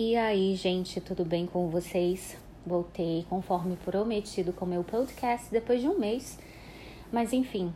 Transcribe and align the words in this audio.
E 0.00 0.14
aí, 0.14 0.54
gente, 0.54 1.00
tudo 1.00 1.24
bem 1.24 1.44
com 1.44 1.70
vocês? 1.70 2.36
Voltei 2.64 3.26
conforme 3.28 3.74
prometido 3.74 4.52
com 4.52 4.64
meu 4.64 4.84
podcast 4.84 5.50
depois 5.50 5.80
de 5.80 5.88
um 5.88 5.98
mês. 5.98 6.38
Mas 7.10 7.32
enfim, 7.32 7.74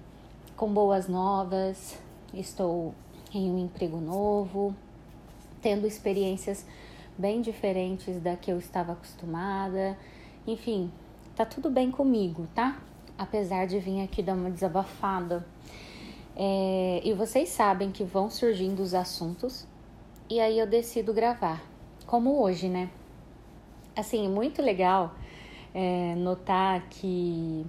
com 0.56 0.72
boas 0.72 1.08
novas, 1.08 1.98
estou 2.32 2.94
em 3.34 3.50
um 3.50 3.58
emprego 3.58 3.96
novo, 3.96 4.72
tendo 5.60 5.84
experiências 5.84 6.64
bem 7.18 7.42
diferentes 7.42 8.20
da 8.20 8.36
que 8.36 8.52
eu 8.52 8.58
estava 8.60 8.92
acostumada. 8.92 9.98
Enfim, 10.46 10.92
tá 11.34 11.44
tudo 11.44 11.70
bem 11.70 11.90
comigo, 11.90 12.46
tá? 12.54 12.80
Apesar 13.18 13.66
de 13.66 13.80
vir 13.80 14.00
aqui 14.00 14.22
dar 14.22 14.34
uma 14.34 14.48
desabafada. 14.48 15.44
É, 16.36 17.00
e 17.02 17.12
vocês 17.14 17.48
sabem 17.48 17.90
que 17.90 18.04
vão 18.04 18.30
surgindo 18.30 18.80
os 18.80 18.94
assuntos 18.94 19.66
e 20.30 20.38
aí 20.38 20.56
eu 20.56 20.68
decido 20.68 21.12
gravar 21.12 21.71
como 22.12 22.42
hoje, 22.42 22.68
né? 22.68 22.90
Assim, 23.96 24.28
muito 24.28 24.60
legal 24.60 25.14
é, 25.74 26.14
notar 26.14 26.86
que 26.90 27.64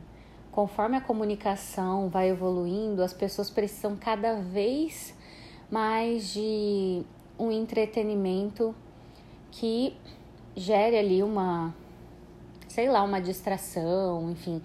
conforme 0.52 0.98
a 0.98 1.02
comunicação 1.02 2.10
vai 2.10 2.30
evoluindo, 2.30 3.02
as 3.02 3.14
pessoas 3.14 3.50
precisam 3.50 3.96
cada 3.96 4.42
vez 4.42 5.18
mais 5.72 6.34
de 6.34 7.04
um 7.40 7.54
entretenimento 7.54 8.76
que 9.50 9.96
gere 10.58 10.98
ali 10.98 11.24
uma, 11.24 11.74
sei 12.68 12.90
lá, 12.90 13.02
uma 13.02 13.22
distração, 13.22 14.30
enfim. 14.30 14.62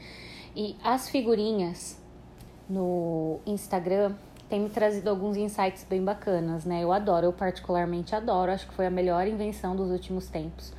E 0.56 0.74
as 0.82 1.08
figurinhas 1.08 2.02
no 2.68 3.38
Instagram 3.46 4.16
tem 4.48 4.60
me 4.60 4.70
trazido 4.70 5.10
alguns 5.10 5.36
insights 5.36 5.84
bem 5.88 6.02
bacanas, 6.02 6.64
né? 6.64 6.82
Eu 6.82 6.90
adoro, 6.90 7.26
eu 7.26 7.32
particularmente 7.32 8.14
adoro, 8.14 8.50
acho 8.50 8.66
que 8.66 8.74
foi 8.74 8.86
a 8.86 8.90
melhor 8.90 9.26
invenção 9.26 9.76
dos 9.76 9.90
últimos 9.90 10.28
tempos. 10.28 10.72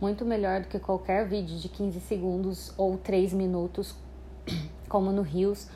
Muito 0.00 0.24
melhor 0.24 0.60
do 0.60 0.68
que 0.68 0.78
qualquer 0.78 1.26
vídeo 1.26 1.56
de 1.56 1.68
15 1.68 2.00
segundos 2.00 2.72
ou 2.76 2.98
3 2.98 3.32
minutos, 3.32 3.94
como 4.88 5.10
no 5.10 5.22
Reels 5.22 5.70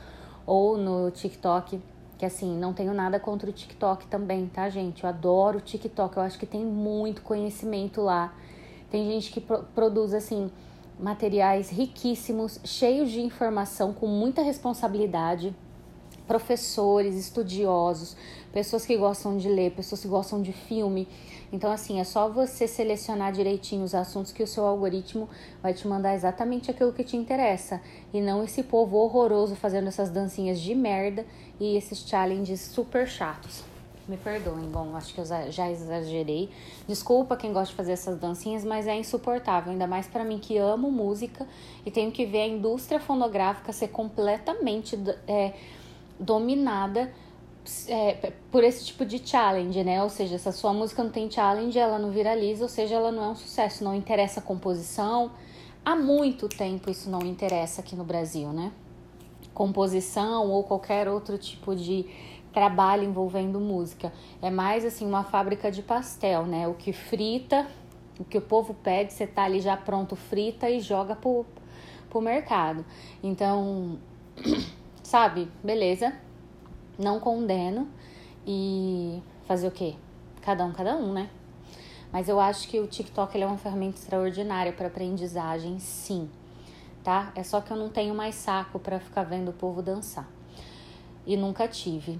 ou 0.45 0.77
no 0.77 1.09
TikTok. 1.09 1.81
Que 2.19 2.25
assim, 2.25 2.55
não 2.57 2.73
tenho 2.73 2.93
nada 2.93 3.19
contra 3.19 3.49
o 3.49 3.53
TikTok 3.53 4.05
também, 4.07 4.45
tá, 4.45 4.69
gente? 4.69 5.03
Eu 5.03 5.09
adoro 5.09 5.57
o 5.57 5.61
TikTok, 5.61 6.17
eu 6.17 6.23
acho 6.23 6.37
que 6.37 6.45
tem 6.45 6.63
muito 6.63 7.21
conhecimento 7.23 8.01
lá. 8.01 8.33
Tem 8.91 9.09
gente 9.09 9.31
que 9.31 9.39
pro 9.39 9.63
produz, 9.73 10.13
assim, 10.13 10.51
materiais 10.99 11.69
riquíssimos, 11.69 12.59
cheios 12.63 13.09
de 13.09 13.21
informação, 13.21 13.93
com 13.93 14.05
muita 14.05 14.41
responsabilidade 14.41 15.55
professores, 16.29 17.15
estudiosos, 17.15 18.15
pessoas 18.53 18.85
que 18.85 18.95
gostam 18.95 19.35
de 19.35 19.49
ler, 19.49 19.71
pessoas 19.71 19.99
que 19.99 20.07
gostam 20.07 20.39
de 20.43 20.53
filme. 20.53 21.07
Então, 21.51 21.71
assim, 21.71 21.99
é 21.99 22.03
só 22.03 22.29
você 22.29 22.67
selecionar 22.67 23.33
direitinho 23.33 23.83
os 23.83 23.95
assuntos 23.95 24.31
que 24.31 24.43
o 24.43 24.47
seu 24.47 24.63
algoritmo 24.63 25.27
vai 25.59 25.73
te 25.73 25.87
mandar 25.87 26.13
exatamente 26.13 26.69
aquilo 26.69 26.93
que 26.93 27.03
te 27.03 27.17
interessa. 27.17 27.81
E 28.13 28.21
não 28.21 28.43
esse 28.43 28.61
povo 28.61 28.95
horroroso 28.97 29.55
fazendo 29.55 29.87
essas 29.87 30.11
dancinhas 30.11 30.59
de 30.59 30.75
merda 30.75 31.25
e 31.59 31.75
esses 31.75 32.07
challenges 32.07 32.61
super 32.61 33.07
chatos. 33.07 33.63
Me 34.07 34.17
perdoem, 34.17 34.67
bom, 34.69 34.95
acho 34.95 35.13
que 35.13 35.21
eu 35.21 35.25
já 35.25 35.69
exagerei. 35.69 36.49
Desculpa 36.87 37.37
quem 37.37 37.53
gosta 37.53 37.69
de 37.69 37.75
fazer 37.75 37.91
essas 37.91 38.19
dancinhas, 38.19 38.65
mas 38.65 38.87
é 38.87 38.95
insuportável, 38.95 39.71
ainda 39.71 39.85
mais 39.85 40.07
para 40.07 40.23
mim 40.23 40.39
que 40.39 40.57
amo 40.57 40.91
música 40.91 41.47
e 41.85 41.91
tenho 41.91 42.11
que 42.11 42.25
ver 42.25 42.41
a 42.41 42.47
indústria 42.47 42.99
fonográfica 42.99 43.71
ser 43.71 43.89
completamente. 43.89 44.97
É, 45.27 45.53
dominada 46.19 47.11
é, 47.87 48.33
por 48.51 48.63
esse 48.63 48.85
tipo 48.85 49.05
de 49.05 49.25
challenge, 49.25 49.83
né? 49.83 50.01
Ou 50.03 50.09
seja, 50.09 50.37
se 50.37 50.49
a 50.49 50.51
sua 50.51 50.73
música 50.73 51.03
não 51.03 51.11
tem 51.11 51.29
challenge, 51.29 51.77
ela 51.77 51.99
não 51.99 52.11
viraliza, 52.11 52.63
ou 52.63 52.69
seja, 52.69 52.95
ela 52.95 53.11
não 53.11 53.23
é 53.23 53.27
um 53.29 53.35
sucesso, 53.35 53.83
não 53.83 53.93
interessa 53.93 54.39
a 54.39 54.43
composição. 54.43 55.31
Há 55.85 55.95
muito 55.95 56.47
tempo 56.49 56.89
isso 56.89 57.09
não 57.09 57.21
interessa 57.21 57.81
aqui 57.81 57.95
no 57.95 58.03
Brasil, 58.03 58.49
né? 58.49 58.71
Composição 59.53 60.49
ou 60.49 60.63
qualquer 60.63 61.07
outro 61.07 61.37
tipo 61.37 61.75
de 61.75 62.05
trabalho 62.51 63.03
envolvendo 63.03 63.59
música. 63.59 64.11
É 64.41 64.49
mais 64.49 64.83
assim 64.83 65.05
uma 65.05 65.23
fábrica 65.23 65.71
de 65.71 65.81
pastel, 65.81 66.45
né? 66.45 66.67
O 66.67 66.73
que 66.73 66.91
frita, 66.91 67.67
o 68.19 68.23
que 68.23 68.37
o 68.37 68.41
povo 68.41 68.73
pede, 68.73 69.13
você 69.13 69.27
tá 69.27 69.43
ali 69.43 69.61
já 69.61 69.77
pronto, 69.77 70.15
frita 70.15 70.69
e 70.69 70.79
joga 70.79 71.15
pro, 71.15 71.45
pro 72.09 72.21
mercado. 72.21 72.85
Então, 73.23 73.99
sabe? 75.09 75.49
Beleza. 75.63 76.13
Não 76.97 77.19
condeno. 77.19 77.87
E 78.45 79.21
fazer 79.47 79.67
o 79.67 79.71
quê? 79.71 79.95
Cada 80.41 80.63
um, 80.63 80.71
cada 80.71 80.95
um, 80.95 81.11
né? 81.11 81.29
Mas 82.11 82.29
eu 82.29 82.39
acho 82.39 82.67
que 82.67 82.79
o 82.79 82.87
TikTok 82.87 83.35
ele 83.35 83.43
é 83.43 83.47
uma 83.47 83.57
ferramenta 83.57 83.97
extraordinária 83.97 84.71
para 84.71 84.87
aprendizagem, 84.87 85.79
sim. 85.79 86.29
Tá? 87.03 87.31
É 87.35 87.43
só 87.43 87.59
que 87.59 87.71
eu 87.71 87.77
não 87.77 87.89
tenho 87.89 88.13
mais 88.13 88.35
saco 88.35 88.77
para 88.77 88.99
ficar 88.99 89.23
vendo 89.23 89.49
o 89.49 89.53
povo 89.53 89.81
dançar. 89.81 90.27
E 91.25 91.35
nunca 91.35 91.67
tive. 91.67 92.19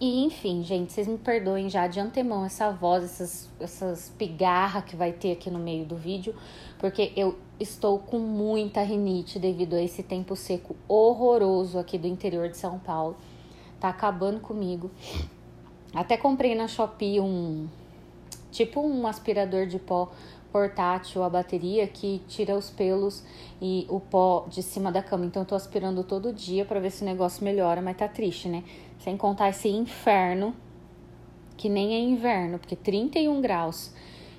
E 0.00 0.24
enfim, 0.24 0.62
gente, 0.62 0.92
vocês 0.92 1.08
me 1.08 1.18
perdoem 1.18 1.68
já 1.68 1.88
de 1.88 1.98
antemão 1.98 2.44
essa 2.44 2.70
voz, 2.70 3.02
essas, 3.02 3.50
essas 3.58 4.08
pigarras 4.16 4.84
que 4.84 4.94
vai 4.94 5.12
ter 5.12 5.32
aqui 5.32 5.50
no 5.50 5.58
meio 5.58 5.84
do 5.84 5.96
vídeo, 5.96 6.36
porque 6.78 7.12
eu 7.16 7.36
estou 7.58 7.98
com 7.98 8.20
muita 8.20 8.80
rinite 8.82 9.40
devido 9.40 9.74
a 9.74 9.82
esse 9.82 10.04
tempo 10.04 10.36
seco 10.36 10.76
horroroso 10.86 11.80
aqui 11.80 11.98
do 11.98 12.06
interior 12.06 12.48
de 12.48 12.56
São 12.56 12.78
Paulo. 12.78 13.16
Tá 13.80 13.88
acabando 13.88 14.38
comigo. 14.38 14.88
Até 15.92 16.16
comprei 16.16 16.54
na 16.54 16.68
Shopee 16.68 17.18
um 17.18 17.66
tipo 18.52 18.80
um 18.80 19.04
aspirador 19.06 19.66
de 19.66 19.80
pó 19.80 20.12
portátil 20.52 21.22
a 21.22 21.28
bateria 21.28 21.86
que 21.86 22.22
tira 22.28 22.56
os 22.56 22.70
pelos 22.70 23.22
e 23.60 23.86
o 23.88 24.00
pó 24.00 24.46
de 24.48 24.62
cima 24.62 24.90
da 24.90 25.02
cama. 25.02 25.26
Então 25.26 25.42
eu 25.42 25.46
tô 25.46 25.54
aspirando 25.54 26.02
todo 26.02 26.32
dia 26.32 26.64
para 26.64 26.80
ver 26.80 26.90
se 26.90 27.02
o 27.02 27.04
negócio 27.04 27.44
melhora, 27.44 27.80
mas 27.82 27.96
tá 27.96 28.08
triste, 28.08 28.48
né? 28.48 28.64
Sem 29.00 29.16
contar 29.16 29.50
esse 29.50 29.68
inferno 29.68 30.54
que 31.56 31.68
nem 31.68 31.94
é 31.94 31.98
inverno, 31.98 32.58
porque 32.58 32.76
31 32.76 33.40
graus 33.40 33.92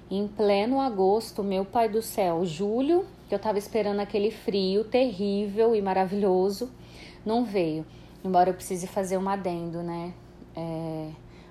em 0.09 0.27
pleno 0.27 0.79
agosto, 0.79 1.43
meu 1.43 1.63
pai 1.63 1.87
do 1.87 2.01
céu, 2.01 2.43
julho, 2.43 3.05
que 3.27 3.35
eu 3.35 3.39
tava 3.39 3.59
esperando 3.59 3.99
aquele 3.99 4.31
frio 4.31 4.83
terrível 4.83 5.75
e 5.75 5.81
maravilhoso, 5.81 6.71
não 7.23 7.45
veio. 7.45 7.85
Embora 8.23 8.49
eu 8.49 8.53
precise 8.53 8.87
fazer 8.87 9.17
um 9.17 9.29
adendo, 9.29 9.83
né? 9.83 10.13
É, 10.55 11.09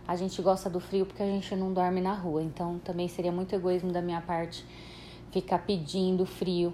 a 0.08 0.16
gente 0.16 0.40
gosta 0.40 0.70
do 0.70 0.80
frio 0.80 1.04
porque 1.04 1.22
a 1.22 1.26
gente 1.26 1.54
não 1.54 1.70
dorme 1.70 2.00
na 2.00 2.14
rua, 2.14 2.42
então 2.42 2.78
também 2.78 3.06
seria 3.08 3.30
muito 3.30 3.54
egoísmo 3.54 3.92
da 3.92 4.00
minha 4.00 4.22
parte 4.22 4.64
ficar 5.30 5.58
pedindo 5.58 6.24
frio. 6.24 6.72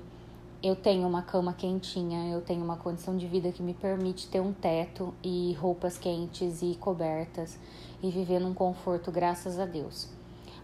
Eu 0.63 0.77
tenho 0.77 1.07
uma 1.09 1.21
cama 1.21 1.53
quentinha, 1.53 2.33
eu 2.33 2.41
tenho 2.41 2.63
uma 2.63 2.77
condição 2.77 3.17
de 3.17 3.27
vida 3.27 3.51
que 3.51 3.61
me 3.61 3.75
permite 3.75 4.29
ter 4.29 4.41
um 4.41 4.53
teto 4.53 5.13
e 5.21 5.53
roupas 5.55 5.99
quentes 5.99 6.63
e 6.63 6.77
cobertas 6.77 7.59
e 8.01 8.09
viver 8.09 8.39
num 8.39 8.55
conforto, 8.55 9.11
graças 9.11 9.59
a 9.59 9.67
Deus. 9.67 10.09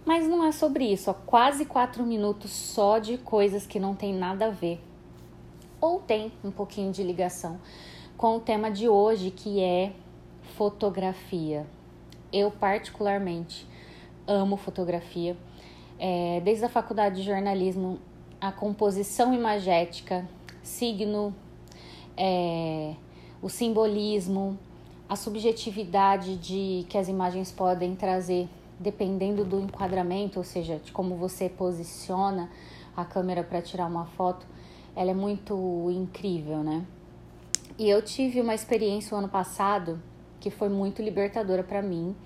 Mas 0.07 0.29
não 0.29 0.45
é 0.45 0.53
sobre 0.53 0.85
isso, 0.85 1.11
ó, 1.11 1.15
quase 1.15 1.65
quatro 1.65 2.07
minutos 2.07 2.53
só 2.53 2.99
de 3.01 3.19
coisas 3.19 3.67
que 3.67 3.81
não 3.81 3.97
tem 3.97 4.15
nada 4.15 4.47
a 4.47 4.51
ver. 4.51 4.81
Ou 5.81 5.99
tem 5.99 6.33
um 6.45 6.53
pouquinho 6.53 6.93
de 6.93 7.03
ligação 7.03 7.59
com 8.17 8.37
o 8.37 8.41
tema 8.41 8.71
de 8.71 8.89
hoje, 8.89 9.33
que 9.33 9.61
é 9.61 9.93
fotografia. 10.57 11.67
Eu, 12.33 12.51
particularmente, 12.51 13.67
amo 14.27 14.57
fotografia. 14.57 15.37
É, 15.99 16.41
desde 16.45 16.65
a 16.65 16.69
faculdade 16.69 17.17
de 17.17 17.23
jornalismo, 17.23 17.99
a 18.41 18.53
composição 18.53 19.35
imagética, 19.35 20.29
signo, 20.63 21.35
é, 22.17 22.95
o 23.43 23.49
simbolismo, 23.49 24.59
a 25.09 25.17
subjetividade 25.17 26.37
de 26.37 26.87
que 26.89 26.97
as 26.97 27.09
imagens 27.09 27.51
podem 27.51 27.97
trazer 27.97 28.49
dependendo 28.79 29.45
do 29.45 29.61
enquadramento, 29.61 30.39
ou 30.39 30.45
seja, 30.45 30.77
de 30.79 30.91
como 30.91 31.17
você 31.17 31.51
posiciona 31.51 32.51
a 32.97 33.05
câmera 33.05 33.43
para 33.43 33.61
tirar 33.61 33.87
uma 33.87 34.07
foto, 34.07 34.47
ela 34.97 35.11
é 35.11 35.15
muito 35.15 35.91
incrível, 35.91 36.65
né? 36.65 36.85
E 37.79 37.89
eu 37.89 38.01
tive 38.03 38.41
uma 38.41 38.55
experiência 38.55 39.15
o 39.15 39.19
ano 39.19 39.29
passado 39.29 40.01
que 40.41 40.51
foi 40.51 40.69
muito 40.69 41.03
libertadora 41.03 41.63
para 41.63 41.83
mim. 41.83 42.17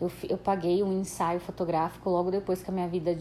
Eu, 0.00 0.10
eu 0.28 0.38
paguei 0.38 0.82
um 0.82 1.00
ensaio 1.00 1.38
fotográfico 1.38 2.10
logo 2.10 2.30
depois 2.30 2.62
que 2.62 2.70
a 2.70 2.72
minha 2.72 2.88
vida 2.88 3.16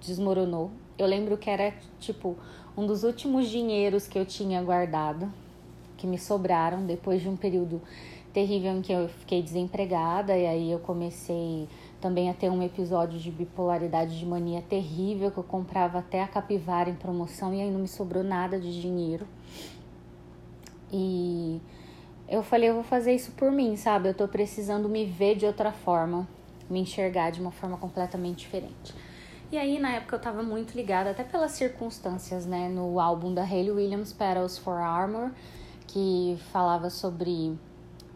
desmoronou. 0.00 0.70
Eu 0.96 1.06
lembro 1.06 1.36
que 1.36 1.50
era 1.50 1.74
tipo 1.98 2.36
um 2.76 2.86
dos 2.86 3.02
últimos 3.02 3.48
dinheiros 3.48 4.06
que 4.06 4.18
eu 4.18 4.24
tinha 4.24 4.62
guardado, 4.62 5.30
que 5.96 6.06
me 6.06 6.18
sobraram 6.18 6.86
depois 6.86 7.20
de 7.20 7.28
um 7.28 7.36
período 7.36 7.82
terrível 8.32 8.72
em 8.72 8.80
que 8.80 8.92
eu 8.92 9.08
fiquei 9.08 9.42
desempregada 9.42 10.36
e 10.36 10.46
aí 10.46 10.72
eu 10.72 10.78
comecei 10.78 11.68
também 12.00 12.30
a 12.30 12.34
ter 12.34 12.50
um 12.50 12.62
episódio 12.62 13.18
de 13.18 13.30
bipolaridade 13.30 14.18
de 14.18 14.24
mania 14.24 14.62
terrível, 14.62 15.30
que 15.30 15.38
eu 15.38 15.44
comprava 15.44 15.98
até 15.98 16.22
a 16.22 16.26
capivara 16.26 16.88
em 16.88 16.94
promoção 16.94 17.54
e 17.54 17.60
aí 17.60 17.70
não 17.70 17.80
me 17.80 17.88
sobrou 17.88 18.24
nada 18.24 18.58
de 18.58 18.80
dinheiro. 18.80 19.26
E 20.90 21.60
eu 22.32 22.42
falei, 22.42 22.70
eu 22.70 22.74
vou 22.74 22.82
fazer 22.82 23.14
isso 23.14 23.30
por 23.32 23.52
mim, 23.52 23.76
sabe? 23.76 24.08
Eu 24.08 24.14
tô 24.14 24.26
precisando 24.26 24.88
me 24.88 25.04
ver 25.04 25.36
de 25.36 25.44
outra 25.44 25.70
forma, 25.70 26.26
me 26.68 26.80
enxergar 26.80 27.30
de 27.30 27.42
uma 27.42 27.52
forma 27.52 27.76
completamente 27.76 28.38
diferente. 28.38 28.94
E 29.50 29.58
aí, 29.58 29.78
na 29.78 29.90
época, 29.90 30.16
eu 30.16 30.20
tava 30.20 30.42
muito 30.42 30.74
ligada, 30.74 31.10
até 31.10 31.22
pelas 31.22 31.52
circunstâncias, 31.52 32.46
né, 32.46 32.70
no 32.70 32.98
álbum 32.98 33.34
da 33.34 33.42
Hayley 33.42 33.70
Williams, 33.70 34.14
Petals 34.14 34.56
for 34.56 34.78
Armor, 34.78 35.30
que 35.86 36.38
falava 36.50 36.88
sobre 36.88 37.54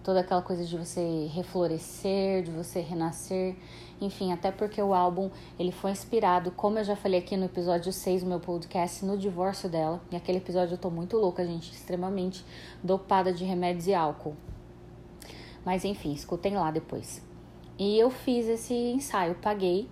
toda 0.02 0.20
aquela 0.20 0.40
coisa 0.40 0.64
de 0.64 0.78
você 0.78 1.28
reflorescer, 1.34 2.42
de 2.42 2.50
você 2.50 2.80
renascer, 2.80 3.54
enfim, 4.00 4.32
até 4.32 4.50
porque 4.50 4.80
o 4.80 4.92
álbum 4.92 5.30
ele 5.58 5.72
foi 5.72 5.90
inspirado, 5.90 6.50
como 6.50 6.78
eu 6.78 6.84
já 6.84 6.94
falei 6.94 7.20
aqui 7.20 7.36
no 7.36 7.46
episódio 7.46 7.92
6 7.92 8.22
do 8.22 8.28
meu 8.28 8.40
podcast, 8.40 9.04
no 9.04 9.16
divórcio 9.16 9.68
dela. 9.68 10.00
E 10.10 10.16
aquele 10.16 10.38
episódio 10.38 10.74
eu 10.74 10.78
tô 10.78 10.90
muito 10.90 11.16
louca, 11.16 11.46
gente, 11.46 11.72
extremamente 11.72 12.44
dopada 12.82 13.32
de 13.32 13.44
remédios 13.44 13.86
e 13.86 13.94
álcool. 13.94 14.36
Mas 15.64 15.84
enfim, 15.84 16.12
escutem 16.12 16.54
lá 16.54 16.70
depois. 16.70 17.22
E 17.78 17.98
eu 17.98 18.10
fiz 18.10 18.46
esse 18.46 18.74
ensaio, 18.74 19.34
paguei 19.36 19.88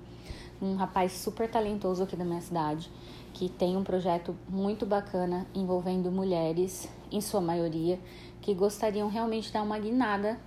um 0.60 0.74
rapaz 0.74 1.12
super 1.12 1.50
talentoso 1.50 2.02
aqui 2.02 2.16
da 2.16 2.24
minha 2.24 2.40
cidade, 2.40 2.90
que 3.32 3.48
tem 3.48 3.76
um 3.76 3.82
projeto 3.82 4.36
muito 4.48 4.86
bacana 4.86 5.46
envolvendo 5.54 6.10
mulheres, 6.10 6.88
em 7.10 7.20
sua 7.20 7.40
maioria, 7.40 7.98
que 8.40 8.54
gostariam 8.54 9.08
realmente 9.08 9.46
de 9.46 9.52
dar 9.52 9.62
uma 9.62 9.78
guinada 9.78 10.38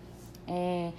é, 0.48 0.92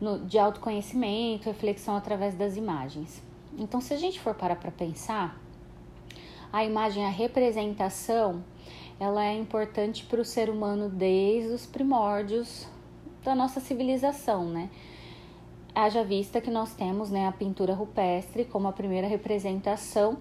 no, 0.00 0.18
de 0.20 0.38
autoconhecimento, 0.38 1.46
reflexão 1.46 1.96
através 1.96 2.34
das 2.34 2.56
imagens. 2.56 3.22
Então, 3.58 3.80
se 3.80 3.92
a 3.92 3.96
gente 3.96 4.20
for 4.20 4.34
parar 4.34 4.56
para 4.56 4.70
pensar, 4.70 5.40
a 6.52 6.64
imagem, 6.64 7.04
a 7.04 7.10
representação, 7.10 8.42
ela 8.98 9.24
é 9.24 9.36
importante 9.36 10.04
para 10.04 10.20
o 10.20 10.24
ser 10.24 10.48
humano 10.48 10.88
desde 10.88 11.52
os 11.52 11.66
primórdios 11.66 12.66
da 13.22 13.34
nossa 13.34 13.60
civilização, 13.60 14.44
né? 14.44 14.70
Haja 15.74 16.02
vista 16.02 16.40
que 16.40 16.50
nós 16.50 16.74
temos 16.74 17.10
né, 17.10 17.26
a 17.26 17.32
pintura 17.32 17.74
rupestre 17.74 18.44
como 18.44 18.66
a 18.66 18.72
primeira 18.72 19.06
representação 19.06 20.18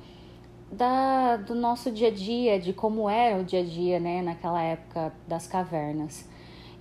da, 0.71 1.37
do 1.37 1.55
nosso 1.55 1.91
dia 1.91 2.09
a 2.09 2.11
dia, 2.11 2.59
de 2.59 2.73
como 2.73 3.09
era 3.09 3.39
o 3.39 3.43
dia 3.43 3.61
a 3.61 3.63
dia 3.63 3.99
né, 3.99 4.21
naquela 4.21 4.61
época 4.61 5.13
das 5.27 5.47
cavernas. 5.47 6.27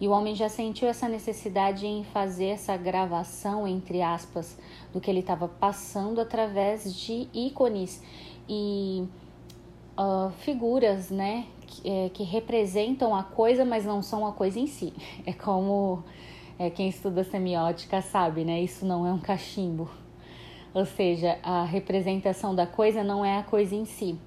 E 0.00 0.06
o 0.06 0.10
homem 0.10 0.34
já 0.34 0.48
sentiu 0.48 0.88
essa 0.88 1.08
necessidade 1.08 1.86
em 1.86 2.04
fazer 2.04 2.46
essa 2.46 2.76
gravação, 2.76 3.66
entre 3.66 4.02
aspas, 4.02 4.58
do 4.92 5.00
que 5.00 5.10
ele 5.10 5.20
estava 5.20 5.48
passando 5.48 6.20
através 6.20 6.94
de 6.94 7.28
ícones 7.32 8.02
e 8.48 9.04
uh, 9.98 10.30
figuras, 10.40 11.10
né, 11.10 11.46
que, 11.66 11.88
é, 11.88 12.08
que 12.10 12.22
representam 12.22 13.14
a 13.14 13.22
coisa, 13.22 13.64
mas 13.64 13.86
não 13.86 14.02
são 14.02 14.26
a 14.26 14.32
coisa 14.32 14.58
em 14.60 14.66
si. 14.66 14.92
É 15.24 15.32
como 15.32 16.04
é, 16.58 16.70
quem 16.70 16.88
estuda 16.88 17.24
semiótica 17.24 18.00
sabe, 18.02 18.44
né? 18.44 18.60
Isso 18.62 18.84
não 18.86 19.06
é 19.06 19.12
um 19.12 19.18
cachimbo. 19.18 19.90
Ou 20.72 20.84
seja, 20.84 21.38
a 21.42 21.64
representação 21.64 22.54
da 22.54 22.66
coisa 22.66 23.02
não 23.02 23.24
é 23.24 23.38
a 23.38 23.42
coisa 23.42 23.74
em 23.74 23.86
si, 23.86 24.18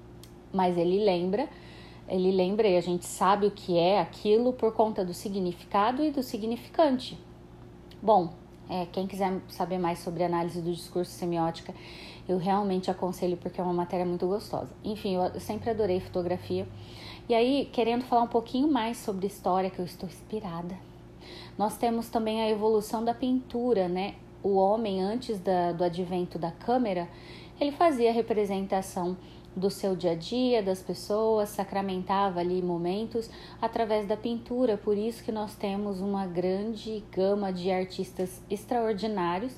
mas 0.52 0.76
ele 0.76 1.04
lembra, 1.04 1.48
ele 2.10 2.32
lembra 2.32 2.66
e 2.66 2.76
a 2.76 2.80
gente 2.80 3.06
sabe 3.06 3.46
o 3.46 3.50
que 3.50 3.78
é 3.78 4.00
aquilo 4.00 4.52
por 4.52 4.74
conta 4.74 5.04
do 5.04 5.14
significado 5.14 6.02
e 6.02 6.10
do 6.10 6.22
significante. 6.22 7.16
Bom, 8.02 8.34
é, 8.68 8.86
quem 8.86 9.06
quiser 9.06 9.40
saber 9.48 9.78
mais 9.78 10.00
sobre 10.00 10.24
análise 10.24 10.60
do 10.60 10.72
discurso 10.72 11.12
semiótica, 11.12 11.72
eu 12.28 12.36
realmente 12.36 12.90
aconselho 12.90 13.36
porque 13.36 13.60
é 13.60 13.64
uma 13.64 13.72
matéria 13.72 14.04
muito 14.04 14.26
gostosa. 14.26 14.70
Enfim, 14.82 15.14
eu 15.14 15.40
sempre 15.40 15.70
adorei 15.70 16.00
fotografia. 16.00 16.66
E 17.28 17.34
aí, 17.34 17.68
querendo 17.72 18.04
falar 18.04 18.22
um 18.22 18.28
pouquinho 18.28 18.70
mais 18.70 18.96
sobre 18.96 19.26
história, 19.26 19.70
que 19.70 19.78
eu 19.78 19.84
estou 19.84 20.08
inspirada, 20.08 20.76
nós 21.56 21.76
temos 21.76 22.08
também 22.08 22.42
a 22.42 22.48
evolução 22.48 23.04
da 23.04 23.14
pintura, 23.14 23.88
né? 23.88 24.14
O 24.42 24.56
homem, 24.56 25.00
antes 25.00 25.38
da, 25.38 25.72
do 25.72 25.84
advento 25.84 26.38
da 26.38 26.50
câmera, 26.50 27.08
ele 27.60 27.72
fazia 27.72 28.12
representação 28.12 29.16
do 29.54 29.70
seu 29.70 29.96
dia 29.96 30.12
a 30.12 30.14
dia, 30.14 30.62
das 30.62 30.80
pessoas, 30.80 31.48
sacramentava 31.48 32.40
ali 32.40 32.62
momentos 32.62 33.28
através 33.60 34.06
da 34.06 34.16
pintura. 34.16 34.76
Por 34.76 34.96
isso 34.96 35.24
que 35.24 35.32
nós 35.32 35.54
temos 35.54 36.00
uma 36.00 36.26
grande 36.26 37.04
gama 37.10 37.52
de 37.52 37.70
artistas 37.70 38.40
extraordinários 38.48 39.54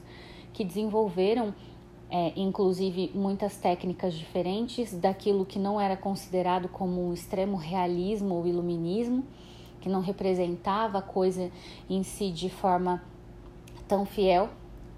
que 0.53 0.65
desenvolveram, 0.65 1.55
é, 2.11 2.33
inclusive, 2.37 3.11
muitas 3.15 3.57
técnicas 3.57 4.15
diferentes 4.15 4.93
daquilo 4.93 5.45
que 5.45 5.59
não 5.59 5.81
era 5.81 5.97
considerado 5.97 6.69
como 6.69 7.09
um 7.09 7.13
extremo 7.13 7.57
realismo 7.57 8.35
ou 8.35 8.47
iluminismo 8.47 9.25
que 9.83 9.89
não 9.89 10.01
representava 10.01 10.99
a 10.99 11.03
coisa 11.03 11.51
em 11.91 12.03
si 12.03 12.31
de 12.31 12.49
forma 12.49 13.03
tão 13.89 14.07
fiel, 14.07 14.49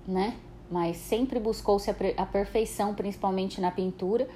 né? 0.06 0.37
Mas 0.70 0.99
sempre 0.99 1.40
buscou-se 1.40 1.90
a 1.90 2.26
perfeição, 2.26 2.94
principalmente 2.94 3.61
na 3.61 3.70
pintura, 3.70 4.29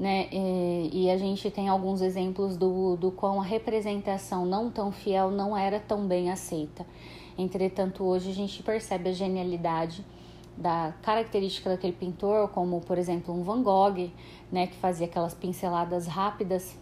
né? 0.00 0.28
E, 0.32 1.04
e, 1.04 1.10
a 1.10 1.18
gente 1.18 1.50
tem 1.50 1.68
alguns 1.68 2.00
exemplos 2.00 2.56
do, 2.56 2.96
do 2.96 3.10
quão 3.10 3.38
a 3.38 3.44
representação 3.44 4.46
não 4.46 4.70
tão 4.70 4.90
fiel 4.90 5.30
não 5.30 5.54
era 5.54 5.78
tão 5.78 6.08
bem 6.08 6.30
aceita. 6.30 6.86
Entretanto, 7.36 8.02
hoje 8.02 8.30
a 8.30 8.34
gente 8.34 8.62
percebe 8.62 9.10
a 9.10 9.12
genialidade 9.12 10.02
da 10.56 10.94
característica 11.02 11.68
daquele 11.68 11.92
pintor, 11.92 12.48
como 12.48 12.80
por 12.80 12.96
exemplo 12.96 13.34
um 13.34 13.42
Van 13.42 13.62
Gogh, 13.62 14.10
né, 14.50 14.66
que 14.66 14.76
fazia 14.76 15.06
aquelas 15.06 15.34
pinceladas 15.34 16.06
rápidas 16.06 16.78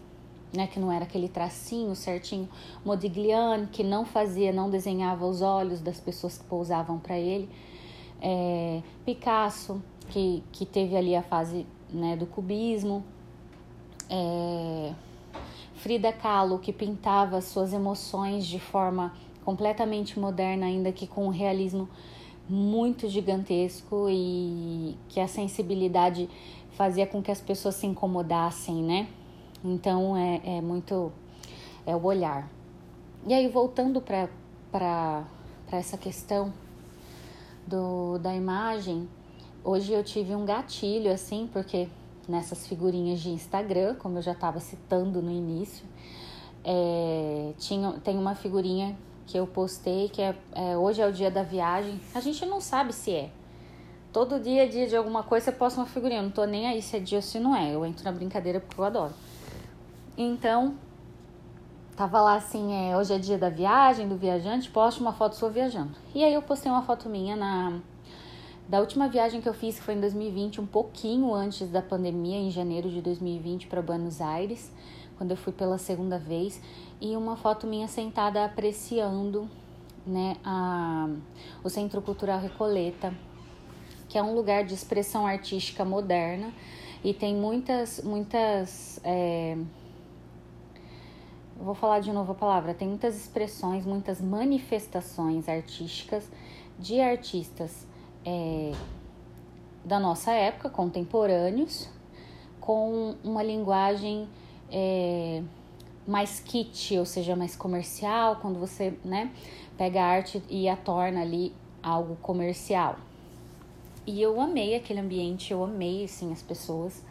né, 0.53 0.67
que 0.67 0.79
não 0.79 0.91
era 0.91 1.03
aquele 1.03 1.27
tracinho 1.27 1.93
certinho, 1.95 2.47
Modigliani, 2.83 3.67
que 3.67 3.83
não 3.83 4.05
fazia, 4.05 4.51
não 4.51 4.69
desenhava 4.69 5.25
os 5.25 5.41
olhos 5.41 5.81
das 5.81 5.99
pessoas 5.99 6.37
que 6.37 6.45
pousavam 6.45 6.97
para 6.97 7.17
ele, 7.17 7.49
é, 8.21 8.81
Picasso, 9.05 9.81
que, 10.09 10.41
que 10.51 10.65
teve 10.65 10.95
ali 10.95 11.15
a 11.15 11.21
fase 11.21 11.67
né, 11.91 12.15
do 12.15 12.25
cubismo, 12.25 13.03
é, 14.09 14.93
Frida 15.75 16.11
Kahlo, 16.11 16.59
que 16.59 16.73
pintava 16.73 17.39
suas 17.41 17.73
emoções 17.73 18.45
de 18.45 18.59
forma 18.59 19.13
completamente 19.45 20.19
moderna, 20.19 20.65
ainda 20.65 20.91
que 20.91 21.07
com 21.07 21.25
um 21.25 21.29
realismo 21.29 21.87
muito 22.47 23.07
gigantesco 23.07 24.07
e 24.09 24.97
que 25.07 25.19
a 25.19 25.27
sensibilidade 25.27 26.29
fazia 26.71 27.05
com 27.05 27.21
que 27.21 27.31
as 27.31 27.39
pessoas 27.39 27.75
se 27.75 27.85
incomodassem, 27.85 28.83
né? 28.83 29.07
Então 29.63 30.17
é, 30.17 30.41
é 30.43 30.61
muito 30.61 31.11
é 31.85 31.95
o 31.95 32.03
olhar. 32.03 32.49
E 33.27 33.33
aí 33.33 33.47
voltando 33.47 34.01
para 34.01 35.25
essa 35.71 35.97
questão 35.97 36.53
do, 37.67 38.17
da 38.17 38.33
imagem, 38.33 39.07
hoje 39.63 39.93
eu 39.93 40.03
tive 40.03 40.35
um 40.35 40.45
gatilho 40.45 41.11
assim, 41.11 41.49
porque 41.51 41.87
nessas 42.27 42.67
figurinhas 42.67 43.19
de 43.19 43.29
Instagram, 43.29 43.95
como 43.95 44.17
eu 44.17 44.21
já 44.21 44.33
estava 44.33 44.59
citando 44.59 45.21
no 45.21 45.31
início, 45.31 45.85
é, 46.63 47.53
tinha, 47.57 47.93
tem 48.03 48.17
uma 48.17 48.35
figurinha 48.35 48.95
que 49.25 49.37
eu 49.37 49.45
postei 49.45 50.09
que 50.09 50.21
é, 50.21 50.35
é, 50.53 50.77
hoje 50.77 51.01
é 51.01 51.07
o 51.07 51.11
dia 51.11 51.29
da 51.29 51.43
viagem. 51.43 51.99
A 52.13 52.19
gente 52.19 52.45
não 52.45 52.59
sabe 52.59 52.93
se 52.93 53.11
é. 53.11 53.29
Todo 54.11 54.39
dia 54.39 54.63
é 54.63 54.67
dia 54.67 54.87
de 54.87 54.95
alguma 54.95 55.21
coisa, 55.21 55.45
você 55.45 55.51
posta 55.51 55.79
uma 55.79 55.85
figurinha. 55.85 56.19
Eu 56.19 56.23
não 56.23 56.31
tô 56.31 56.45
nem 56.45 56.67
aí 56.67 56.81
se 56.81 56.97
é 56.97 56.99
dia 56.99 57.19
ou 57.19 57.21
se 57.21 57.39
não 57.39 57.55
é. 57.55 57.73
Eu 57.73 57.85
entro 57.85 58.03
na 58.03 58.11
brincadeira 58.11 58.59
porque 58.59 58.81
eu 58.81 58.85
adoro. 58.85 59.13
Então, 60.17 60.75
tava 61.95 62.19
lá 62.21 62.35
assim, 62.35 62.73
é, 62.73 62.97
hoje 62.97 63.13
é 63.13 63.19
dia 63.19 63.37
da 63.37 63.49
viagem, 63.49 64.07
do 64.07 64.15
viajante, 64.15 64.69
poste 64.69 64.99
uma 64.99 65.13
foto 65.13 65.35
sua 65.35 65.49
viajando. 65.49 65.91
E 66.13 66.23
aí 66.23 66.33
eu 66.33 66.41
postei 66.41 66.71
uma 66.71 66.81
foto 66.81 67.07
minha 67.07 67.35
na 67.35 67.79
da 68.69 68.79
última 68.79 69.07
viagem 69.07 69.41
que 69.41 69.49
eu 69.49 69.53
fiz, 69.53 69.79
que 69.79 69.81
foi 69.81 69.95
em 69.95 69.99
2020, 69.99 70.61
um 70.61 70.65
pouquinho 70.67 71.33
antes 71.33 71.67
da 71.71 71.81
pandemia, 71.81 72.37
em 72.37 72.51
janeiro 72.51 72.87
de 72.87 73.01
2020 73.01 73.65
para 73.65 73.81
Buenos 73.81 74.21
Aires, 74.21 74.71
quando 75.17 75.31
eu 75.31 75.37
fui 75.37 75.51
pela 75.51 75.79
segunda 75.79 76.19
vez, 76.19 76.61
e 77.01 77.17
uma 77.17 77.35
foto 77.35 77.65
minha 77.65 77.87
sentada 77.87 78.45
apreciando, 78.45 79.49
né, 80.05 80.37
a, 80.45 81.09
o 81.63 81.69
Centro 81.69 81.99
Cultural 81.99 82.39
Recoleta, 82.39 83.11
que 84.07 84.19
é 84.19 84.23
um 84.23 84.35
lugar 84.35 84.63
de 84.63 84.75
expressão 84.75 85.25
artística 85.25 85.83
moderna 85.83 86.53
e 87.03 87.11
tem 87.11 87.35
muitas 87.35 88.01
muitas 88.03 88.99
é, 89.03 89.57
vou 91.59 91.73
falar 91.73 92.01
de 92.01 92.11
novo 92.11 92.33
a 92.33 92.35
palavra, 92.35 92.73
tem 92.73 92.87
muitas 92.87 93.15
expressões, 93.15 93.85
muitas 93.85 94.21
manifestações 94.21 95.49
artísticas 95.49 96.29
de 96.77 96.99
artistas 96.99 97.88
é, 98.29 98.71
da 99.83 99.99
nossa 99.99 100.31
época, 100.31 100.69
contemporâneos, 100.69 101.89
com 102.61 103.15
uma 103.23 103.41
linguagem 103.41 104.27
é, 104.71 105.41
mais 106.07 106.39
kit, 106.39 106.95
ou 106.99 107.05
seja, 107.05 107.35
mais 107.35 107.55
comercial, 107.55 108.35
quando 108.35 108.59
você 108.59 108.93
né, 109.03 109.31
pega 109.75 109.99
a 109.99 110.05
arte 110.05 110.43
e 110.47 110.69
a 110.69 110.75
torna 110.75 111.21
ali 111.21 111.51
algo 111.81 112.17
comercial. 112.17 112.97
E 114.05 114.21
eu 114.21 114.39
amei 114.39 114.75
aquele 114.75 114.99
ambiente, 114.99 115.51
eu 115.51 115.63
amei 115.63 116.03
assim, 116.03 116.31
as 116.31 116.41
pessoas 116.43 117.03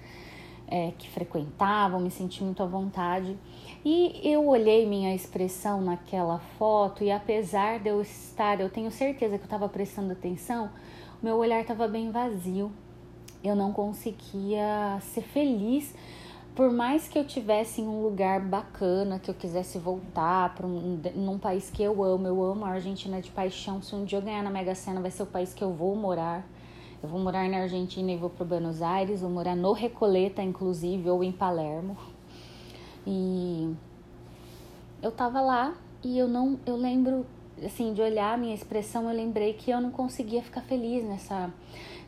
é, 0.69 0.93
que 0.99 1.09
frequentavam, 1.09 1.99
me 1.99 2.11
senti 2.11 2.45
muito 2.45 2.63
à 2.63 2.67
vontade. 2.67 3.37
E 3.85 4.21
eu 4.23 4.47
olhei 4.47 4.87
minha 4.87 5.15
expressão 5.15 5.81
naquela 5.81 6.39
foto 6.59 7.03
e 7.03 7.11
apesar 7.11 7.81
de 7.81 7.89
eu 7.89 8.01
estar, 8.03 8.61
eu 8.61 8.69
tenho 8.69 8.91
certeza 8.91 9.37
que 9.37 9.43
eu 9.43 9.47
estava 9.47 9.69
prestando 9.69 10.13
atenção, 10.13 10.71
meu 11.23 11.37
olhar 11.37 11.61
estava 11.61 11.89
bem 11.89 12.11
vazio. 12.11 12.71
eu 13.43 13.55
não 13.55 13.73
conseguia 13.73 14.99
ser 15.01 15.23
feliz 15.23 15.95
por 16.59 16.73
mais 16.73 17.07
que 17.07 17.17
eu 17.17 17.25
tivesse 17.25 17.81
em 17.81 17.87
um 17.87 18.03
lugar 18.03 18.41
bacana, 18.41 19.21
que 19.21 19.31
eu 19.31 19.35
quisesse 19.35 19.79
voltar 19.79 20.57
para 20.57 20.67
um 20.67 21.01
num 21.15 21.39
país 21.39 21.71
que 21.71 21.81
eu 21.81 22.03
amo, 22.03 22.27
eu 22.27 22.43
amo 22.43 22.65
a 22.65 22.71
Argentina 22.71 23.23
de 23.23 23.31
paixão. 23.31 23.81
Se 23.81 23.95
um 23.95 24.05
dia 24.05 24.19
eu 24.19 24.23
ganhar 24.23 24.43
na 24.43 24.51
Mega 24.51 24.75
Sena, 24.75 25.01
vai 25.01 25.13
ser 25.13 25.23
o 25.23 25.27
país 25.27 25.55
que 25.55 25.63
eu 25.63 25.73
vou 25.73 25.95
morar. 25.95 26.45
Eu 27.01 27.09
vou 27.09 27.21
morar 27.21 27.49
na 27.49 27.59
Argentina 27.59 28.11
e 28.11 28.17
vou 28.17 28.29
para 28.29 28.45
Buenos 28.45 28.83
Aires, 28.83 29.21
vou 29.21 29.31
morar 29.31 29.55
no 29.55 29.73
Recoleta, 29.73 30.43
inclusive, 30.43 31.09
ou 31.09 31.23
em 31.23 31.31
Palermo. 31.31 31.97
E 33.07 33.73
eu 35.01 35.13
tava 35.13 35.41
lá 35.41 35.75
e 36.03 36.19
eu 36.19 36.27
não, 36.27 36.59
eu 36.67 36.75
lembro 36.75 37.25
assim 37.65 37.93
de 37.93 38.01
olhar 38.01 38.35
a 38.35 38.37
minha 38.37 38.55
expressão, 38.55 39.09
eu 39.11 39.17
lembrei 39.17 39.55
que 39.55 39.71
eu 39.71 39.81
não 39.81 39.91
conseguia 39.91 40.43
ficar 40.43 40.63
feliz 40.63 41.05
nessa 41.05 41.53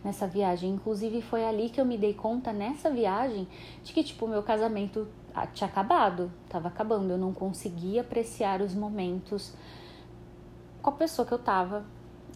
nessa 0.04 0.26
viagem. 0.26 0.70
Inclusive 0.70 1.20
foi 1.22 1.44
ali 1.44 1.68
que 1.68 1.80
eu 1.80 1.84
me 1.84 1.98
dei 1.98 2.14
conta 2.14 2.52
nessa 2.52 2.90
viagem 2.90 3.46
de 3.84 3.92
que 3.92 4.02
tipo 4.02 4.26
meu 4.26 4.42
casamento 4.42 5.06
tinha 5.52 5.68
acabado, 5.68 6.30
tava 6.48 6.68
acabando, 6.68 7.10
eu 7.10 7.18
não 7.18 7.32
conseguia 7.32 8.00
apreciar 8.00 8.60
os 8.60 8.74
momentos 8.74 9.54
com 10.82 10.90
a 10.90 10.92
pessoa 10.92 11.26
que 11.26 11.32
eu 11.32 11.38
tava. 11.38 11.84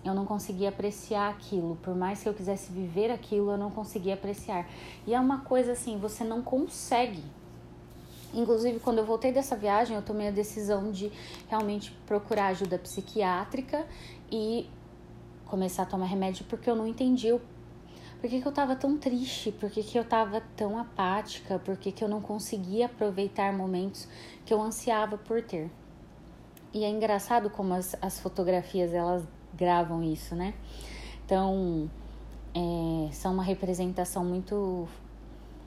Eu 0.05 0.13
não 0.13 0.27
conseguia 0.27 0.69
apreciar 0.69 1.31
aquilo, 1.31 1.77
por 1.77 1.95
mais 1.95 2.23
que 2.23 2.29
eu 2.29 2.35
quisesse 2.35 2.71
viver 2.71 3.11
aquilo, 3.11 3.53
eu 3.53 3.57
não 3.57 3.71
conseguia 3.71 4.13
apreciar. 4.13 4.69
E 5.07 5.15
é 5.15 5.19
uma 5.19 5.41
coisa 5.41 5.73
assim, 5.73 5.97
você 5.97 6.23
não 6.23 6.43
consegue 6.43 7.23
Inclusive, 8.35 8.81
quando 8.81 8.99
eu 8.99 9.05
voltei 9.05 9.33
dessa 9.33 9.57
viagem, 9.57 9.97
eu 9.97 10.03
tomei 10.03 10.29
a 10.29 10.31
decisão 10.31 10.91
de 10.91 11.11
realmente 11.49 11.93
procurar 12.07 12.49
ajuda 12.49 12.79
psiquiátrica 12.79 13.87
e 14.31 14.69
começar 15.47 15.85
a 15.85 15.87
tomar 15.87 16.07
remédio 16.07 16.45
porque 16.49 16.69
eu 16.69 16.75
não 16.75 16.87
entendi 16.87 17.33
o 17.33 17.41
por 18.21 18.31
que, 18.31 18.41
que 18.41 18.49
eu 18.49 18.53
tava 18.53 18.75
tão 18.75 18.97
triste, 18.97 19.53
por 19.53 19.69
que, 19.69 19.83
que 19.83 19.99
eu 19.99 20.05
tava 20.05 20.43
tão 20.57 20.79
apática, 20.79 21.59
por 21.59 21.77
que, 21.77 21.93
que 21.93 22.03
eu 22.03 22.09
não 22.09 22.23
conseguia 22.23 22.87
aproveitar 22.87 23.53
momentos 23.53 24.09
que 24.47 24.55
eu 24.55 24.63
ansiava 24.63 25.19
por 25.19 25.43
ter. 25.43 25.71
E 26.73 26.85
é 26.85 26.89
engraçado 26.89 27.51
como 27.51 27.75
as, 27.75 27.95
as 28.01 28.19
fotografias 28.19 28.95
elas 28.95 29.23
gravam 29.53 30.03
isso, 30.03 30.35
né? 30.35 30.55
Então, 31.27 31.91
é, 32.55 33.13
são 33.13 33.35
uma 33.35 33.43
representação 33.45 34.25
muito, 34.25 34.89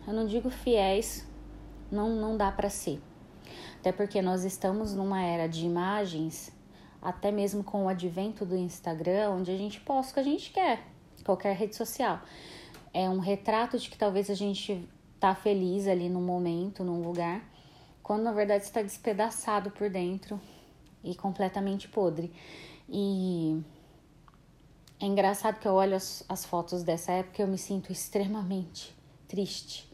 eu 0.07 0.13
não 0.13 0.25
digo 0.25 0.50
fiéis, 0.50 1.27
não, 1.91 2.15
não 2.15 2.38
dá 2.38 2.51
para 2.51 2.70
ser. 2.70 3.01
Até 3.79 3.91
porque 3.91 4.22
nós 4.22 4.44
estamos 4.44 4.94
numa 4.94 5.22
era 5.22 5.48
de 5.48 5.65
imagens, 5.65 6.51
até 7.01 7.32
mesmo 7.32 7.63
com 7.63 7.86
o 7.86 7.89
advento 7.89 8.46
do 8.46 8.56
Instagram, 8.56 9.32
onde 9.32 9.51
a 9.51 9.58
gente 9.58 9.79
posta 9.79 10.12
o 10.12 10.13
que 10.15 10.20
a 10.20 10.24
gente 10.24 10.51
quer 10.51 10.98
qualquer 11.27 11.56
rede 11.56 11.75
social. 11.75 12.22
É 12.94 13.10
um 13.10 13.20
retrato 13.20 13.77
de 13.77 13.89
que 13.89 13.98
talvez 13.98 14.29
a 14.29 14.34
gente 14.34 14.88
tá 15.20 15.36
feliz 15.36 15.88
ali 15.88 16.08
no 16.08 16.22
momento, 16.22 16.84
num 16.84 17.01
lugar, 17.01 17.44
quando 18.01 18.24
na 18.24 18.32
verdade 18.32 18.63
está 18.63 18.82
despedaçado 18.82 19.70
por 19.72 19.89
dentro 19.89 20.39
e 21.03 21.13
completamente 21.13 21.89
podre. 21.89 22.32
E 22.89 23.62
é 25.00 25.06
engraçado 25.06 25.60
que 25.60 25.67
eu 25.67 25.74
olho 25.74 25.96
as, 25.96 26.24
as 26.29 26.46
fotos 26.46 26.82
dessa 26.82 27.12
época 27.12 27.41
e 27.41 27.44
eu 27.44 27.48
me 27.48 27.58
sinto 27.58 27.91
extremamente 27.91 28.96
triste 29.27 29.91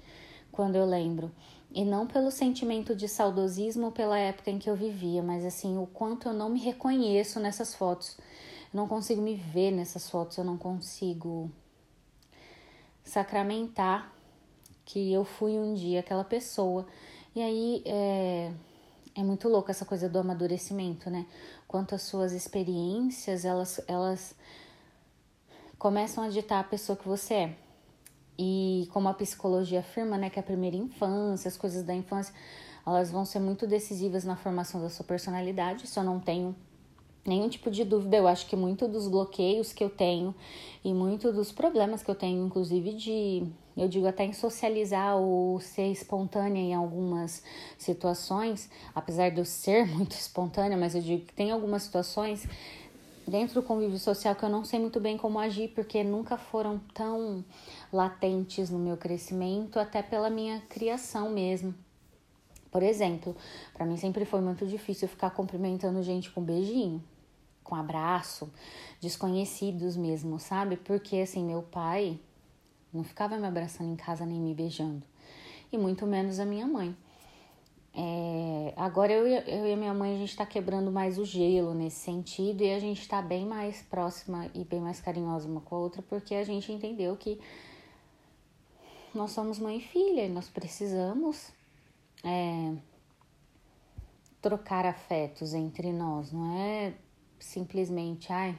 quando 0.51 0.75
eu 0.75 0.85
lembro. 0.85 1.31
E 1.73 1.83
não 1.83 2.05
pelo 2.05 2.29
sentimento 2.29 2.95
de 2.95 3.07
saudosismo 3.07 3.91
pela 3.91 4.17
época 4.19 4.51
em 4.51 4.59
que 4.59 4.69
eu 4.69 4.75
vivia, 4.75 5.23
mas 5.23 5.43
assim, 5.43 5.77
o 5.77 5.87
quanto 5.87 6.27
eu 6.27 6.33
não 6.33 6.49
me 6.49 6.59
reconheço 6.59 7.39
nessas 7.39 7.73
fotos 7.73 8.15
eu 8.73 8.77
não 8.77 8.87
consigo 8.87 9.21
me 9.21 9.35
ver 9.35 9.69
nessas 9.71 10.09
fotos, 10.09 10.35
eu 10.37 10.43
não 10.43 10.57
consigo 10.57 11.51
sacramentar 13.03 14.11
que 14.83 15.13
eu 15.13 15.23
fui 15.23 15.59
um 15.59 15.75
dia 15.75 15.99
aquela 15.99 16.23
pessoa. 16.23 16.87
E 17.35 17.41
aí 17.41 17.83
é, 17.85 18.51
é 19.13 19.23
muito 19.23 19.47
louco 19.47 19.69
essa 19.69 19.85
coisa 19.85 20.09
do 20.09 20.17
amadurecimento, 20.17 21.09
né? 21.09 21.27
Quanto 21.67 21.93
as 21.93 22.01
suas 22.01 22.31
experiências, 22.31 23.45
elas, 23.45 23.79
elas 23.87 24.35
começam 25.77 26.23
a 26.23 26.29
ditar 26.29 26.59
a 26.59 26.63
pessoa 26.63 26.97
que 26.97 27.07
você 27.07 27.33
é. 27.35 27.55
E 28.37 28.87
como 28.91 29.07
a 29.07 29.13
psicologia 29.13 29.79
afirma, 29.79 30.17
né, 30.17 30.29
que 30.29 30.39
a 30.39 30.43
primeira 30.43 30.75
infância, 30.75 31.47
as 31.47 31.57
coisas 31.57 31.83
da 31.83 31.93
infância, 31.93 32.33
elas 32.85 33.11
vão 33.11 33.25
ser 33.25 33.39
muito 33.39 33.65
decisivas 33.65 34.23
na 34.23 34.35
formação 34.35 34.81
da 34.81 34.89
sua 34.89 35.05
personalidade. 35.05 35.85
Isso 35.85 35.99
eu 35.99 36.03
não 36.03 36.19
tenho 36.19 36.55
nenhum 37.25 37.47
tipo 37.49 37.71
de 37.71 37.83
dúvida. 37.83 38.17
Eu 38.17 38.27
acho 38.27 38.47
que 38.47 38.55
muito 38.55 38.87
dos 38.87 39.07
bloqueios 39.07 39.71
que 39.71 39.83
eu 39.83 39.89
tenho 39.89 40.35
e 40.83 40.93
muito 40.93 41.31
dos 41.31 41.51
problemas 41.51 42.03
que 42.03 42.11
eu 42.11 42.15
tenho, 42.15 42.45
inclusive 42.45 42.93
de, 42.93 43.43
eu 43.77 43.87
digo 43.87 44.05
até 44.05 44.25
em 44.25 44.33
socializar 44.33 45.15
ou 45.15 45.59
ser 45.59 45.87
espontânea 45.91 46.59
em 46.59 46.73
algumas 46.73 47.43
situações, 47.77 48.69
apesar 48.93 49.29
de 49.29 49.39
eu 49.39 49.45
ser 49.45 49.87
muito 49.95 50.11
espontânea, 50.11 50.77
mas 50.77 50.95
eu 50.95 51.01
digo 51.01 51.25
que 51.25 51.33
tem 51.33 51.51
algumas 51.51 51.83
situações 51.83 52.45
dentro 53.27 53.61
do 53.61 53.63
convívio 53.65 53.99
social 53.99 54.35
que 54.35 54.43
eu 54.43 54.49
não 54.49 54.65
sei 54.65 54.79
muito 54.79 54.99
bem 54.99 55.17
como 55.17 55.39
agir, 55.39 55.69
porque 55.69 56.03
nunca 56.03 56.37
foram 56.37 56.79
tão 56.93 57.43
latentes 57.91 58.69
no 58.69 58.79
meu 58.79 58.97
crescimento, 58.97 59.79
até 59.79 60.01
pela 60.01 60.29
minha 60.29 60.61
criação 60.69 61.29
mesmo. 61.29 61.73
Por 62.71 62.81
exemplo, 62.81 63.35
para 63.73 63.85
mim 63.85 63.97
sempre 63.97 64.25
foi 64.25 64.41
muito 64.41 64.65
difícil 64.65 65.07
ficar 65.07 65.29
cumprimentando 65.29 66.01
gente 66.01 66.31
com 66.31 66.41
beijinho 66.41 67.03
com 67.63 67.75
abraço, 67.75 68.51
desconhecidos 69.01 69.95
mesmo, 69.95 70.39
sabe? 70.39 70.77
Porque 70.77 71.17
assim, 71.17 71.43
meu 71.43 71.63
pai 71.63 72.19
não 72.93 73.03
ficava 73.03 73.37
me 73.37 73.47
abraçando 73.47 73.91
em 73.91 73.95
casa 73.95 74.25
nem 74.25 74.39
me 74.39 74.53
beijando, 74.53 75.03
e 75.71 75.77
muito 75.77 76.05
menos 76.05 76.39
a 76.39 76.45
minha 76.45 76.67
mãe. 76.67 76.95
É, 77.95 78.73
agora 78.75 79.13
eu, 79.13 79.27
eu 79.27 79.67
e 79.67 79.73
a 79.73 79.77
minha 79.77 79.93
mãe 79.93 80.15
a 80.15 80.17
gente 80.17 80.35
tá 80.35 80.45
quebrando 80.45 80.91
mais 80.91 81.19
o 81.19 81.25
gelo 81.25 81.75
nesse 81.75 81.97
sentido 81.97 82.63
e 82.63 82.73
a 82.73 82.79
gente 82.79 83.07
tá 83.07 83.21
bem 83.21 83.45
mais 83.45 83.83
próxima 83.83 84.49
e 84.55 84.63
bem 84.63 84.81
mais 84.81 84.99
carinhosa 84.99 85.47
uma 85.47 85.61
com 85.61 85.75
a 85.75 85.79
outra 85.79 86.01
porque 86.01 86.33
a 86.33 86.43
gente 86.43 86.71
entendeu 86.71 87.15
que 87.15 87.39
nós 89.13 89.29
somos 89.29 89.59
mãe 89.59 89.77
e 89.77 89.81
filha 89.81 90.25
e 90.25 90.29
nós 90.29 90.49
precisamos 90.49 91.53
é, 92.23 92.73
trocar 94.41 94.87
afetos 94.87 95.53
entre 95.53 95.93
nós, 95.93 96.31
não 96.31 96.57
é 96.57 96.93
simplesmente, 97.39 98.33
ai, 98.33 98.57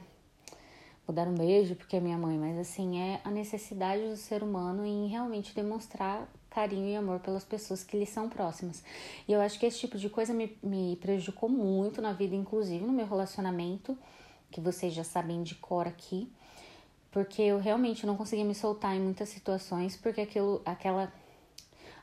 vou 1.05 1.13
dar 1.13 1.27
um 1.27 1.35
beijo 1.35 1.75
porque 1.75 1.97
é 1.97 1.99
minha 1.99 2.17
mãe, 2.17 2.37
mas 2.37 2.57
assim, 2.57 3.01
é 3.01 3.19
a 3.23 3.29
necessidade 3.29 4.07
do 4.07 4.15
ser 4.15 4.41
humano 4.43 4.85
em 4.85 5.07
realmente 5.07 5.53
demonstrar 5.53 6.25
carinho 6.55 6.87
e 6.87 6.95
amor 6.95 7.19
pelas 7.19 7.43
pessoas 7.43 7.83
que 7.83 7.97
lhe 7.97 8.05
são 8.05 8.29
próximas. 8.29 8.81
E 9.27 9.33
eu 9.33 9.41
acho 9.41 9.59
que 9.59 9.65
esse 9.65 9.77
tipo 9.77 9.97
de 9.97 10.09
coisa 10.09 10.33
me, 10.33 10.57
me 10.63 10.95
prejudicou 11.01 11.49
muito 11.49 12.01
na 12.01 12.13
vida, 12.13 12.33
inclusive 12.33 12.85
no 12.85 12.93
meu 12.93 13.05
relacionamento, 13.05 13.97
que 14.49 14.61
vocês 14.61 14.93
já 14.93 15.03
sabem 15.03 15.43
de 15.43 15.55
cor 15.55 15.85
aqui, 15.85 16.31
porque 17.11 17.41
eu 17.41 17.59
realmente 17.59 18.05
não 18.05 18.15
conseguia 18.15 18.45
me 18.45 18.55
soltar 18.55 18.95
em 18.95 19.01
muitas 19.01 19.27
situações, 19.27 19.97
porque 19.97 20.21
aquilo, 20.21 20.61
aquela, 20.65 21.11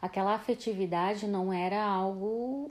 aquela 0.02 0.35
afetividade 0.35 1.26
não 1.26 1.50
era 1.50 1.82
algo 1.82 2.71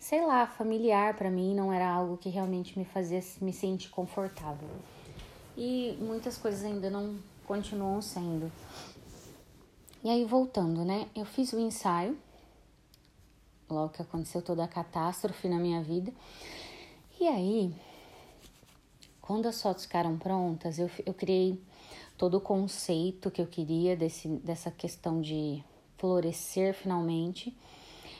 sei 0.00 0.24
lá, 0.24 0.46
familiar 0.46 1.14
para 1.14 1.30
mim, 1.30 1.54
não 1.54 1.72
era 1.72 1.88
algo 1.88 2.16
que 2.16 2.28
realmente 2.28 2.78
me 2.78 2.84
fazia 2.84 3.20
me 3.40 3.52
sentir 3.52 3.88
confortável. 3.90 4.68
E 5.56 5.96
muitas 6.00 6.36
coisas 6.36 6.64
ainda 6.64 6.90
não 6.90 7.16
continuam 7.44 8.02
sendo. 8.02 8.50
E 10.06 10.08
aí, 10.08 10.24
voltando, 10.24 10.84
né? 10.84 11.08
Eu 11.16 11.24
fiz 11.24 11.52
o 11.52 11.58
ensaio, 11.58 12.16
logo 13.68 13.88
que 13.88 14.00
aconteceu 14.00 14.40
toda 14.40 14.62
a 14.62 14.68
catástrofe 14.68 15.48
na 15.48 15.58
minha 15.58 15.82
vida. 15.82 16.12
E 17.18 17.26
aí, 17.26 17.74
quando 19.20 19.46
as 19.46 19.60
fotos 19.60 19.82
ficaram 19.82 20.16
prontas, 20.16 20.78
eu, 20.78 20.88
eu 21.04 21.12
criei 21.12 21.60
todo 22.16 22.36
o 22.36 22.40
conceito 22.40 23.32
que 23.32 23.42
eu 23.42 23.48
queria 23.48 23.96
desse, 23.96 24.28
dessa 24.28 24.70
questão 24.70 25.20
de 25.20 25.60
florescer 25.98 26.72
finalmente 26.72 27.52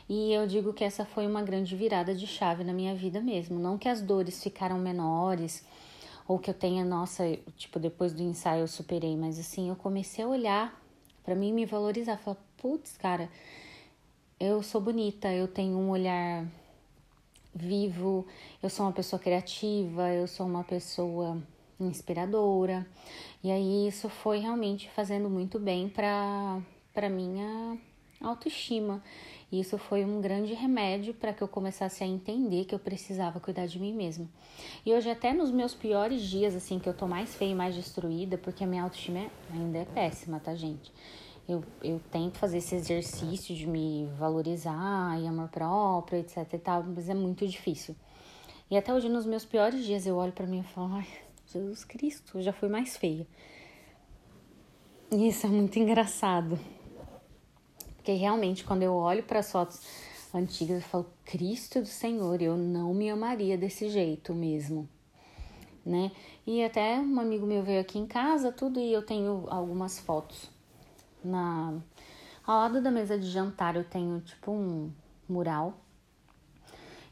e 0.09 0.33
eu 0.33 0.45
digo 0.45 0.73
que 0.73 0.83
essa 0.83 1.05
foi 1.05 1.25
uma 1.25 1.43
grande 1.43 1.76
virada 1.76 2.16
de 2.16 2.26
chave 2.26 2.64
na 2.64 2.73
minha 2.73 2.97
vida 2.97 3.21
mesmo. 3.21 3.61
Não 3.61 3.78
que 3.78 3.88
as 3.88 4.00
dores 4.00 4.43
ficaram 4.43 4.76
menores 4.76 5.64
ou 6.26 6.37
que 6.37 6.50
eu 6.50 6.55
tenha, 6.55 6.85
nossa, 6.85 7.23
tipo, 7.57 7.78
depois 7.78 8.12
do 8.12 8.25
ensaio 8.25 8.62
eu 8.62 8.66
superei, 8.66 9.16
mas 9.16 9.38
assim, 9.38 9.69
eu 9.69 9.76
comecei 9.76 10.25
a 10.25 10.26
olhar 10.26 10.86
para 11.26 11.35
mim 11.35 11.52
me 11.52 11.66
valorizar, 11.66 12.16
falar, 12.18 12.37
putz, 12.56 12.97
cara, 12.97 13.28
eu 14.38 14.62
sou 14.62 14.80
bonita, 14.80 15.33
eu 15.33 15.49
tenho 15.49 15.76
um 15.76 15.90
olhar 15.90 16.47
vivo, 17.52 18.25
eu 18.62 18.71
sou 18.71 18.87
uma 18.87 18.92
pessoa 18.92 19.18
criativa, 19.18 20.09
eu 20.09 20.28
sou 20.28 20.47
uma 20.47 20.62
pessoa 20.62 21.42
inspiradora. 21.80 22.87
E 23.42 23.50
aí 23.50 23.88
isso 23.88 24.09
foi 24.09 24.38
realmente 24.38 24.88
fazendo 24.90 25.28
muito 25.28 25.59
bem 25.59 25.88
para 25.88 26.61
para 26.95 27.11
minha 27.11 27.76
autoestima. 28.21 29.02
E 29.50 29.61
isso 29.61 29.79
foi 29.79 30.05
um 30.05 30.21
grande 30.21 30.55
remédio 30.55 31.15
para 31.15 31.33
que 31.33 31.41
eu 31.41 31.47
começasse 31.47 32.03
a 32.03 32.07
entender 32.07 32.65
que 32.65 32.75
eu 32.75 32.79
precisava 32.79 33.38
cuidar 33.38 33.67
de 33.67 33.79
mim 33.79 33.93
mesma. 33.93 34.29
E 34.85 34.93
hoje, 34.93 35.09
até 35.09 35.33
nos 35.33 35.53
meus 35.53 35.73
piores 35.73 36.23
dias, 36.23 36.55
assim, 36.55 36.81
que 36.81 36.88
eu 36.88 36.95
tô 36.95 37.07
mais 37.07 37.35
feia 37.35 37.53
e 37.53 37.55
mais 37.55 37.75
destruída, 37.75 38.37
porque 38.37 38.65
a 38.65 38.67
minha 38.67 38.83
autoestima 38.83 39.26
ainda 39.53 39.79
é 39.79 39.85
péssima, 39.85 40.41
tá, 40.41 40.55
gente? 40.55 40.93
Eu, 41.49 41.62
eu 41.81 42.00
tento 42.11 42.38
fazer 42.38 42.59
esse 42.59 42.75
exercício 42.75 43.55
de 43.55 43.69
me 43.69 44.09
valorizar 44.19 45.17
e 45.21 45.29
amor 45.29 45.49
próprio, 45.49 46.19
etc 46.19 46.53
e 46.53 46.59
tal, 46.59 46.83
mas 46.83 47.09
é 47.09 47.15
muito 47.15 47.47
difícil. 47.47 47.95
E 48.69 48.76
até 48.76 48.93
hoje, 48.93 49.09
nos 49.09 49.25
meus 49.25 49.45
piores 49.45 49.85
dias, 49.85 50.07
eu 50.07 50.17
olho 50.17 50.33
para 50.33 50.45
mim 50.45 50.59
e 50.59 50.65
falo, 50.65 50.95
ai, 50.95 51.07
Jesus 51.47 51.85
Cristo, 51.85 52.38
eu 52.38 52.43
já 52.43 52.53
fui 52.53 52.69
mais 52.69 52.97
feia. 52.97 53.25
E 55.12 55.29
isso 55.29 55.47
é 55.47 55.49
muito 55.49 55.79
engraçado. 55.79 56.59
Porque 58.06 58.20
realmente, 58.20 58.62
quando 58.62 58.84
eu 58.84 58.94
olho 58.94 59.25
para 59.25 59.40
as 59.40 59.50
fotos 59.50 59.80
antigas, 60.32 60.80
eu 60.80 60.88
falo, 60.88 61.06
Cristo 61.25 61.80
do 61.80 61.88
Senhor, 61.88 62.40
eu 62.40 62.56
não 62.56 62.94
me 62.94 63.10
amaria 63.10 63.58
desse 63.58 63.88
jeito 63.88 64.32
mesmo. 64.32 64.88
Né? 65.84 66.12
E 66.46 66.62
até 66.62 67.00
um 67.00 67.18
amigo 67.18 67.44
meu 67.44 67.64
veio 67.64 67.80
aqui 67.80 67.98
em 67.98 68.06
casa, 68.06 68.52
tudo, 68.52 68.78
e 68.78 68.92
eu 68.92 69.02
tenho 69.02 69.46
algumas 69.48 69.98
fotos. 69.98 70.48
Na, 71.25 71.75
ao 72.46 72.58
lado 72.58 72.80
da 72.80 72.92
mesa 72.92 73.18
de 73.18 73.28
jantar, 73.28 73.75
eu 73.75 73.82
tenho 73.82 74.20
tipo 74.20 74.52
um 74.52 74.92
mural. 75.28 75.75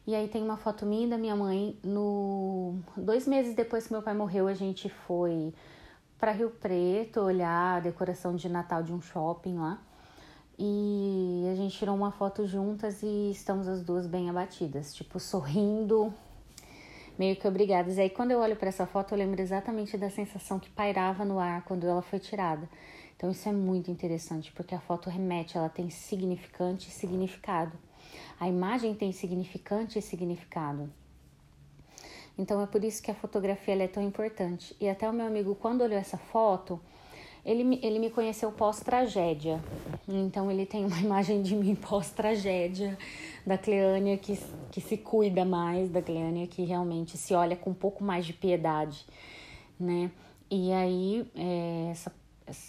E 0.07 0.15
aí 0.15 0.29
tem 0.29 0.45
uma 0.45 0.57
foto 0.57 0.87
minha 0.87 1.09
e 1.09 1.11
da 1.11 1.19
minha 1.19 1.35
mãe. 1.35 1.77
No 1.83 2.79
dois 2.97 3.27
meses 3.27 3.57
depois 3.57 3.89
que 3.89 3.93
meu 3.93 4.03
pai 4.03 4.15
morreu, 4.15 4.47
a 4.47 4.55
gente 4.55 4.89
foi 4.89 5.53
para 6.21 6.31
Rio 6.31 6.51
Preto 6.51 7.19
olhar 7.19 7.79
a 7.79 7.81
decoração 7.81 8.37
de 8.37 8.49
Natal 8.49 8.81
de 8.81 8.93
um 8.93 9.03
shopping 9.03 9.59
lá. 9.59 9.83
E 10.59 11.49
a 11.51 11.55
gente 11.57 11.77
tirou 11.77 11.95
uma 11.97 12.13
foto 12.13 12.47
juntas 12.47 13.03
e 13.03 13.31
estamos 13.31 13.67
as 13.67 13.83
duas 13.83 14.07
bem 14.07 14.31
abatidas, 14.31 14.95
tipo 14.95 15.19
sorrindo, 15.19 16.15
meio 17.19 17.35
que 17.35 17.47
obrigadas. 17.47 17.97
E 17.97 18.03
aí 18.03 18.11
quando 18.11 18.31
eu 18.31 18.39
olho 18.39 18.55
para 18.55 18.69
essa 18.69 18.87
foto, 18.87 19.13
eu 19.13 19.19
lembro 19.19 19.41
exatamente 19.41 19.97
da 19.97 20.09
sensação 20.09 20.61
que 20.61 20.71
pairava 20.71 21.25
no 21.25 21.41
ar 21.41 21.65
quando 21.65 21.87
ela 21.87 22.03
foi 22.03 22.21
tirada. 22.21 22.69
Então 23.17 23.31
isso 23.31 23.49
é 23.49 23.53
muito 23.53 23.91
interessante, 23.91 24.53
porque 24.53 24.75
a 24.75 24.81
foto 24.81 25.11
remete, 25.11 25.57
ela 25.57 25.69
tem 25.69 25.91
significante 25.91 26.89
e 26.89 26.93
significado. 26.93 27.77
A 28.39 28.49
imagem 28.49 28.95
tem 28.95 29.13
significante 29.13 29.99
e 29.99 30.03
significado. 30.03 30.93
Então 32.37 32.61
é 32.61 32.67
por 32.67 32.83
isso 32.85 33.03
que 33.03 33.11
a 33.11 33.15
fotografia 33.15 33.83
é 33.83 33.89
tão 33.89 34.03
importante. 34.03 34.77
E 34.81 34.89
até 34.89 35.09
o 35.09 35.13
meu 35.13 35.27
amigo, 35.27 35.55
quando 35.55 35.83
olhou 35.83 35.99
essa 35.99 36.19
foto, 36.19 36.81
ele, 37.45 37.79
ele 37.83 37.99
me 37.99 38.11
conheceu 38.11 38.51
pós-tragédia. 38.51 39.63
Então 40.09 40.51
ele 40.51 40.65
tem 40.65 40.85
uma 40.85 40.99
imagem 41.01 41.43
de 41.43 41.55
mim 41.55 41.75
pós-tragédia, 41.75 42.97
da 43.47 43.59
Cleânia 43.59 44.17
que, 44.17 44.39
que 44.71 44.81
se 44.81 44.97
cuida 44.97 45.45
mais, 45.45 45.91
da 45.91 46.01
Cleânia 46.01 46.47
que 46.47 46.65
realmente 46.65 47.19
se 47.19 47.35
olha 47.35 47.57
com 47.57 47.71
um 47.71 47.75
pouco 47.75 48.03
mais 48.03 48.25
de 48.25 48.33
piedade, 48.33 49.05
né? 49.79 50.11
E 50.51 50.73
aí, 50.73 51.27
é, 51.35 51.89
essa, 51.91 52.13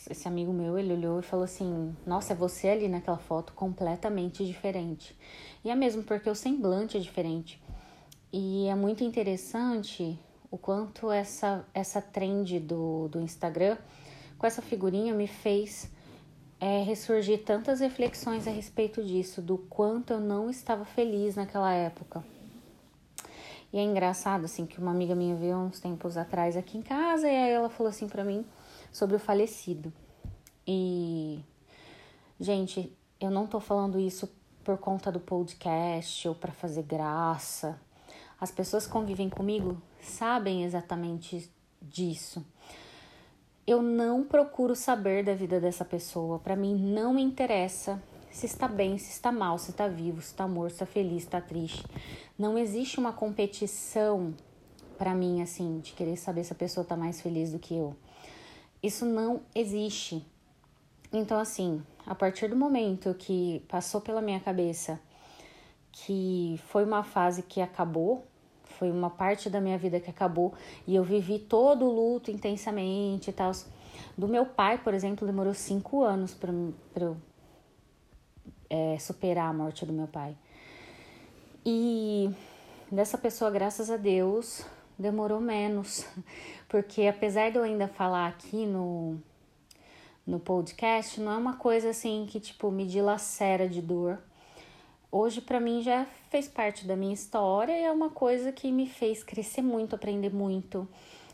esse 0.09 0.27
amigo 0.27 0.51
meu, 0.51 0.77
ele 0.77 0.93
olhou 0.93 1.19
e 1.19 1.23
falou 1.23 1.45
assim: 1.45 1.95
Nossa, 2.05 2.33
é 2.33 2.35
você 2.35 2.69
ali 2.69 2.87
naquela 2.87 3.17
foto 3.17 3.53
completamente 3.53 4.45
diferente. 4.45 5.15
E 5.63 5.69
é 5.69 5.75
mesmo 5.75 6.03
porque 6.03 6.29
o 6.29 6.35
semblante 6.35 6.97
é 6.97 6.99
diferente. 6.99 7.61
E 8.31 8.67
é 8.67 8.75
muito 8.75 9.03
interessante 9.03 10.17
o 10.49 10.57
quanto 10.57 11.11
essa, 11.11 11.65
essa 11.73 12.01
trend 12.01 12.59
do, 12.59 13.07
do 13.07 13.21
Instagram, 13.21 13.77
com 14.37 14.45
essa 14.45 14.61
figurinha, 14.61 15.13
me 15.13 15.27
fez 15.27 15.89
é, 16.59 16.83
ressurgir 16.83 17.43
tantas 17.43 17.79
reflexões 17.79 18.47
a 18.47 18.51
respeito 18.51 19.03
disso, 19.03 19.41
do 19.41 19.57
quanto 19.57 20.13
eu 20.13 20.19
não 20.19 20.49
estava 20.49 20.85
feliz 20.85 21.35
naquela 21.35 21.71
época. 21.71 22.23
E 23.73 23.77
é 23.77 23.83
engraçado, 23.83 24.45
assim, 24.45 24.65
que 24.65 24.79
uma 24.79 24.91
amiga 24.91 25.15
minha 25.15 25.35
veio 25.35 25.57
uns 25.57 25.79
tempos 25.79 26.15
atrás 26.15 26.55
aqui 26.55 26.77
em 26.77 26.81
casa 26.81 27.27
e 27.27 27.35
aí 27.35 27.51
ela 27.51 27.69
falou 27.69 27.89
assim 27.89 28.07
para 28.07 28.23
mim 28.23 28.45
sobre 28.91 29.15
o 29.15 29.19
falecido. 29.19 29.91
E, 30.65 31.39
gente, 32.39 32.91
eu 33.19 33.29
não 33.29 33.45
tô 33.45 33.59
falando 33.59 33.99
isso 33.99 34.31
por 34.63 34.77
conta 34.77 35.11
do 35.11 35.19
podcast 35.19 36.27
ou 36.27 36.33
para 36.33 36.51
fazer 36.51 36.83
graça 36.83 37.79
as 38.39 38.51
pessoas 38.51 38.85
que 38.85 38.91
convivem 38.91 39.29
comigo 39.29 39.81
sabem 40.01 40.63
exatamente 40.63 41.49
disso. 41.81 42.45
Eu 43.67 43.81
não 43.81 44.23
procuro 44.23 44.75
saber 44.75 45.23
da 45.23 45.33
vida 45.33 45.59
dessa 45.59 45.83
pessoa. 45.83 46.37
Para 46.37 46.55
mim 46.55 46.75
não 46.75 47.13
me 47.15 47.23
interessa 47.23 48.01
se 48.29 48.45
está 48.45 48.67
bem, 48.67 48.97
se 48.97 49.11
está 49.11 49.31
mal, 49.31 49.57
se 49.57 49.71
está 49.71 49.87
vivo, 49.87 50.21
se 50.21 50.27
está 50.27 50.47
morto, 50.47 50.71
se 50.71 50.83
está 50.83 50.85
feliz, 50.85 51.21
se 51.21 51.27
está 51.27 51.41
triste. 51.41 51.83
Não 52.37 52.57
existe 52.57 52.99
uma 52.99 53.13
competição 53.13 54.33
para 54.97 55.15
mim 55.15 55.41
assim 55.41 55.79
de 55.79 55.93
querer 55.93 56.17
saber 56.17 56.43
se 56.43 56.53
a 56.53 56.55
pessoa 56.55 56.83
está 56.83 56.95
mais 56.95 57.21
feliz 57.21 57.51
do 57.51 57.59
que 57.59 57.75
eu. 57.75 57.95
Isso 58.83 59.05
não 59.05 59.41
existe. 59.55 60.23
Então 61.11 61.39
assim, 61.39 61.81
a 62.05 62.13
partir 62.13 62.49
do 62.49 62.55
momento 62.55 63.15
que 63.15 63.63
passou 63.67 63.99
pela 64.01 64.21
minha 64.21 64.39
cabeça 64.39 64.99
que 65.91 66.59
foi 66.67 66.83
uma 66.83 67.03
fase 67.03 67.41
que 67.41 67.61
acabou, 67.61 68.27
foi 68.77 68.91
uma 68.91 69.09
parte 69.09 69.49
da 69.49 69.61
minha 69.61 69.77
vida 69.77 69.99
que 69.99 70.09
acabou 70.09 70.53
e 70.85 70.95
eu 70.95 71.03
vivi 71.03 71.39
todo 71.39 71.85
o 71.85 71.91
luto 71.91 72.29
intensamente 72.29 73.29
e 73.29 73.33
tal. 73.33 73.51
Do 74.17 74.27
meu 74.27 74.45
pai, 74.45 74.77
por 74.77 74.93
exemplo, 74.93 75.25
demorou 75.25 75.53
cinco 75.53 76.03
anos 76.03 76.33
para 76.33 76.51
eu 76.95 77.17
é, 78.69 78.97
superar 78.99 79.49
a 79.49 79.53
morte 79.53 79.85
do 79.85 79.93
meu 79.93 80.07
pai. 80.07 80.35
E 81.65 82.29
dessa 82.91 83.17
pessoa, 83.17 83.49
graças 83.49 83.89
a 83.89 83.97
Deus, 83.97 84.65
demorou 84.99 85.39
menos, 85.39 86.05
porque 86.69 87.07
apesar 87.07 87.51
de 87.51 87.57
eu 87.57 87.63
ainda 87.63 87.87
falar 87.87 88.27
aqui 88.27 88.65
no, 88.65 89.17
no 90.25 90.39
podcast, 90.39 91.19
não 91.19 91.31
é 91.31 91.37
uma 91.37 91.55
coisa 91.57 91.89
assim 91.89 92.25
que 92.29 92.39
tipo 92.39 92.69
me 92.69 92.85
dilacera 92.85 93.67
de 93.67 93.81
dor 93.81 94.19
hoje 95.15 95.39
para 95.39 95.61
mim 95.61 95.81
já 95.81 96.05
fez 96.29 96.45
parte 96.45 96.85
da 96.85 96.93
minha 96.93 97.13
história 97.13 97.71
e 97.71 97.83
é 97.83 97.91
uma 97.91 98.09
coisa 98.09 98.51
que 98.51 98.69
me 98.69 98.85
fez 98.85 99.23
crescer 99.23 99.61
muito, 99.61 99.95
aprender 99.95 100.33
muito 100.33 100.85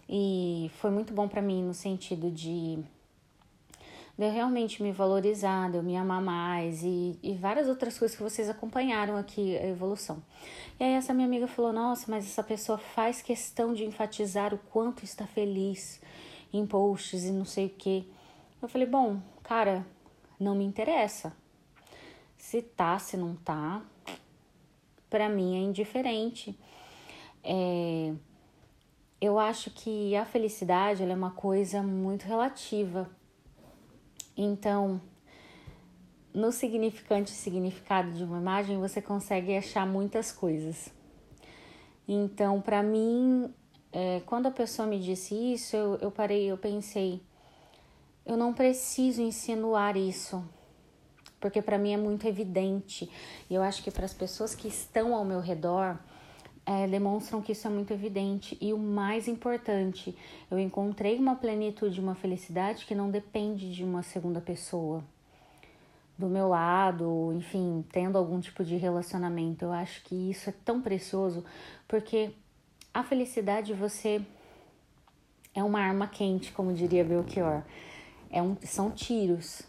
e 0.08 0.70
foi 0.76 0.92
muito 0.92 1.12
bom 1.16 1.28
para 1.28 1.42
mim 1.42 1.64
no 1.64 1.74
sentido 1.74 2.30
de, 2.30 2.76
de 2.76 4.24
eu 4.24 4.32
realmente 4.32 4.84
me 4.84 4.92
valorizar, 4.92 5.72
de 5.72 5.78
eu 5.78 5.84
me 5.84 5.98
amar 5.98 6.22
mais 6.22 6.84
e, 6.84 7.18
e 7.24 7.34
várias 7.34 7.68
outras 7.68 7.98
coisas 7.98 8.16
que 8.16 8.22
vocês 8.22 8.52
acompanharam 8.52 9.18
aqui 9.18 9.58
a 9.58 9.66
evolução. 9.70 10.22
E 10.80 10.84
aí 10.84 10.94
essa 10.94 11.12
minha 11.12 11.26
amiga 11.26 11.48
falou: 11.48 11.74
"Nossa, 11.74 12.06
mas 12.08 12.26
essa 12.26 12.44
pessoa 12.44 12.78
faz 12.78 13.20
questão 13.20 13.74
de 13.74 13.84
enfatizar 13.84 14.54
o 14.54 14.60
quanto 14.60 15.04
está 15.04 15.26
feliz 15.26 16.00
em 16.54 16.68
posts 16.68 17.24
e 17.24 17.32
não 17.32 17.46
sei 17.46 17.66
o 17.66 17.70
que". 17.70 18.08
Eu 18.62 18.70
falei: 18.70 18.86
"Bom, 18.86 19.20
cara, 19.42 19.84
não 20.40 20.54
me 20.54 20.64
interessa 20.64 21.41
se 22.42 22.60
tá, 22.60 22.98
se 22.98 23.16
não 23.16 23.36
tá, 23.36 23.84
para 25.08 25.30
mim 25.30 25.56
é 25.56 25.60
indiferente. 25.60 26.58
É, 27.44 28.14
eu 29.22 29.38
acho 29.38 29.70
que 29.70 30.16
a 30.16 30.26
felicidade 30.26 31.04
é 31.04 31.14
uma 31.14 31.30
coisa 31.30 31.84
muito 31.84 32.24
relativa. 32.24 33.08
Então, 34.36 35.00
no 36.34 36.52
significante 36.52 37.32
e 37.32 37.36
significado 37.36 38.12
de 38.12 38.24
uma 38.24 38.40
imagem, 38.40 38.80
você 38.80 39.04
consegue 39.04 39.56
achar 39.56 39.86
muitas 39.86 40.32
coisas. 40.32 40.92
Então, 42.08 42.60
para 42.60 42.82
mim, 42.82 43.54
é, 43.94 44.20
quando 44.26 44.48
a 44.48 44.52
pessoa 44.52 44.88
me 44.88 45.00
disse 45.00 45.36
isso, 45.36 45.76
eu, 45.76 45.96
eu 45.98 46.12
parei, 46.12 46.52
eu 46.52 46.58
pensei, 46.58 47.22
eu 48.26 48.36
não 48.36 48.52
preciso 48.52 49.22
insinuar 49.22 49.96
isso 49.96 50.44
porque 51.42 51.62
para 51.62 51.78
mim 51.78 51.92
é 51.92 51.98
muito 51.98 52.26
evidente. 52.28 53.12
E 53.50 53.56
eu 53.56 53.64
acho 53.64 53.84
que 53.84 53.92
para 53.92 54.06
as 54.06 54.14
pessoas 54.14 54.56
que 54.56 54.68
estão 54.68 55.14
ao 55.14 55.26
meu 55.26 55.42
redor, 55.42 55.98
é, 56.66 56.88
demonstram 56.88 57.42
que 57.42 57.52
isso 57.52 57.68
é 57.68 57.70
muito 57.70 57.92
evidente. 57.92 58.58
E 58.62 58.72
o 58.72 58.78
mais 58.78 59.28
importante, 59.28 60.16
eu 60.50 60.60
encontrei 60.60 61.18
uma 61.18 61.36
plenitude, 61.36 62.00
uma 62.00 62.16
felicidade 62.16 62.86
que 62.86 62.96
não 62.96 63.10
depende 63.10 63.74
de 63.74 63.84
uma 63.84 64.04
segunda 64.04 64.40
pessoa 64.40 65.04
do 66.18 66.28
meu 66.28 66.50
lado, 66.50 67.34
enfim, 67.36 67.84
tendo 67.92 68.18
algum 68.18 68.40
tipo 68.40 68.64
de 68.64 68.78
relacionamento. 68.78 69.66
Eu 69.66 69.72
acho 69.72 70.04
que 70.04 70.30
isso 70.30 70.50
é 70.50 70.54
tão 70.64 70.80
precioso 70.80 71.44
porque 71.88 72.32
a 72.94 73.04
felicidade 73.04 73.74
você 73.74 74.22
é 75.56 75.64
uma 75.64 75.82
arma 75.82 76.08
quente, 76.08 76.52
como 76.52 76.74
diria 76.74 77.04
Belchior. 77.04 77.64
É 78.30 78.42
um, 78.42 78.56
são 78.62 78.92
tiros 78.92 79.64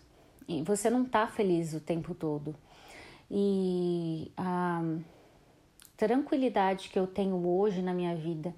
e 0.48 0.62
você 0.62 0.90
não 0.90 1.04
tá 1.04 1.26
feliz 1.26 1.74
o 1.74 1.80
tempo 1.80 2.14
todo. 2.14 2.54
E 3.30 4.30
a 4.36 4.82
tranquilidade 5.96 6.88
que 6.88 6.98
eu 6.98 7.06
tenho 7.06 7.46
hoje 7.46 7.80
na 7.80 7.94
minha 7.94 8.14
vida 8.14 8.54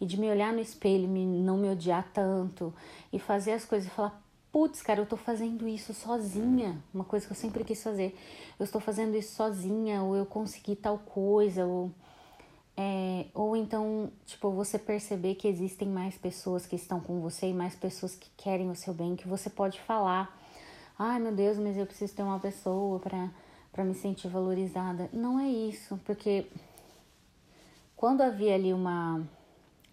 e 0.00 0.06
de 0.06 0.18
me 0.18 0.28
olhar 0.28 0.52
no 0.52 0.60
espelho, 0.60 1.08
me, 1.08 1.24
não 1.24 1.56
me 1.56 1.68
odiar 1.70 2.10
tanto 2.12 2.74
e 3.12 3.18
fazer 3.18 3.52
as 3.52 3.64
coisas 3.64 3.88
e 3.88 3.94
falar: 3.94 4.22
putz, 4.50 4.82
cara, 4.82 5.00
eu 5.00 5.06
tô 5.06 5.16
fazendo 5.16 5.66
isso 5.66 5.94
sozinha, 5.94 6.82
uma 6.92 7.04
coisa 7.04 7.24
que 7.24 7.32
eu 7.32 7.36
sempre 7.36 7.64
quis 7.64 7.82
fazer. 7.82 8.18
Eu 8.58 8.64
estou 8.64 8.80
fazendo 8.80 9.16
isso 9.16 9.34
sozinha, 9.34 10.02
ou 10.02 10.14
eu 10.16 10.26
consegui 10.26 10.76
tal 10.76 10.98
coisa, 10.98 11.64
ou 11.64 11.90
é, 12.76 13.26
ou 13.34 13.56
então, 13.56 14.10
tipo, 14.24 14.50
você 14.50 14.78
perceber 14.78 15.34
que 15.34 15.46
existem 15.46 15.88
mais 15.88 16.16
pessoas 16.16 16.66
que 16.66 16.76
estão 16.76 17.00
com 17.00 17.20
você 17.20 17.48
e 17.48 17.54
mais 17.54 17.74
pessoas 17.74 18.14
que 18.14 18.30
querem 18.36 18.70
o 18.70 18.74
seu 18.74 18.94
bem, 18.94 19.14
que 19.14 19.28
você 19.28 19.50
pode 19.50 19.80
falar. 19.80 20.38
Ai, 20.98 21.18
meu 21.18 21.32
Deus, 21.32 21.58
mas 21.58 21.76
eu 21.76 21.86
preciso 21.86 22.14
ter 22.14 22.22
uma 22.22 22.38
pessoa 22.38 22.98
para 22.98 23.30
para 23.72 23.84
me 23.84 23.94
sentir 23.94 24.28
valorizada. 24.28 25.08
Não 25.12 25.40
é 25.40 25.48
isso, 25.48 25.98
porque 26.04 26.46
quando 27.96 28.20
havia 28.20 28.54
ali 28.54 28.72
uma 28.72 29.26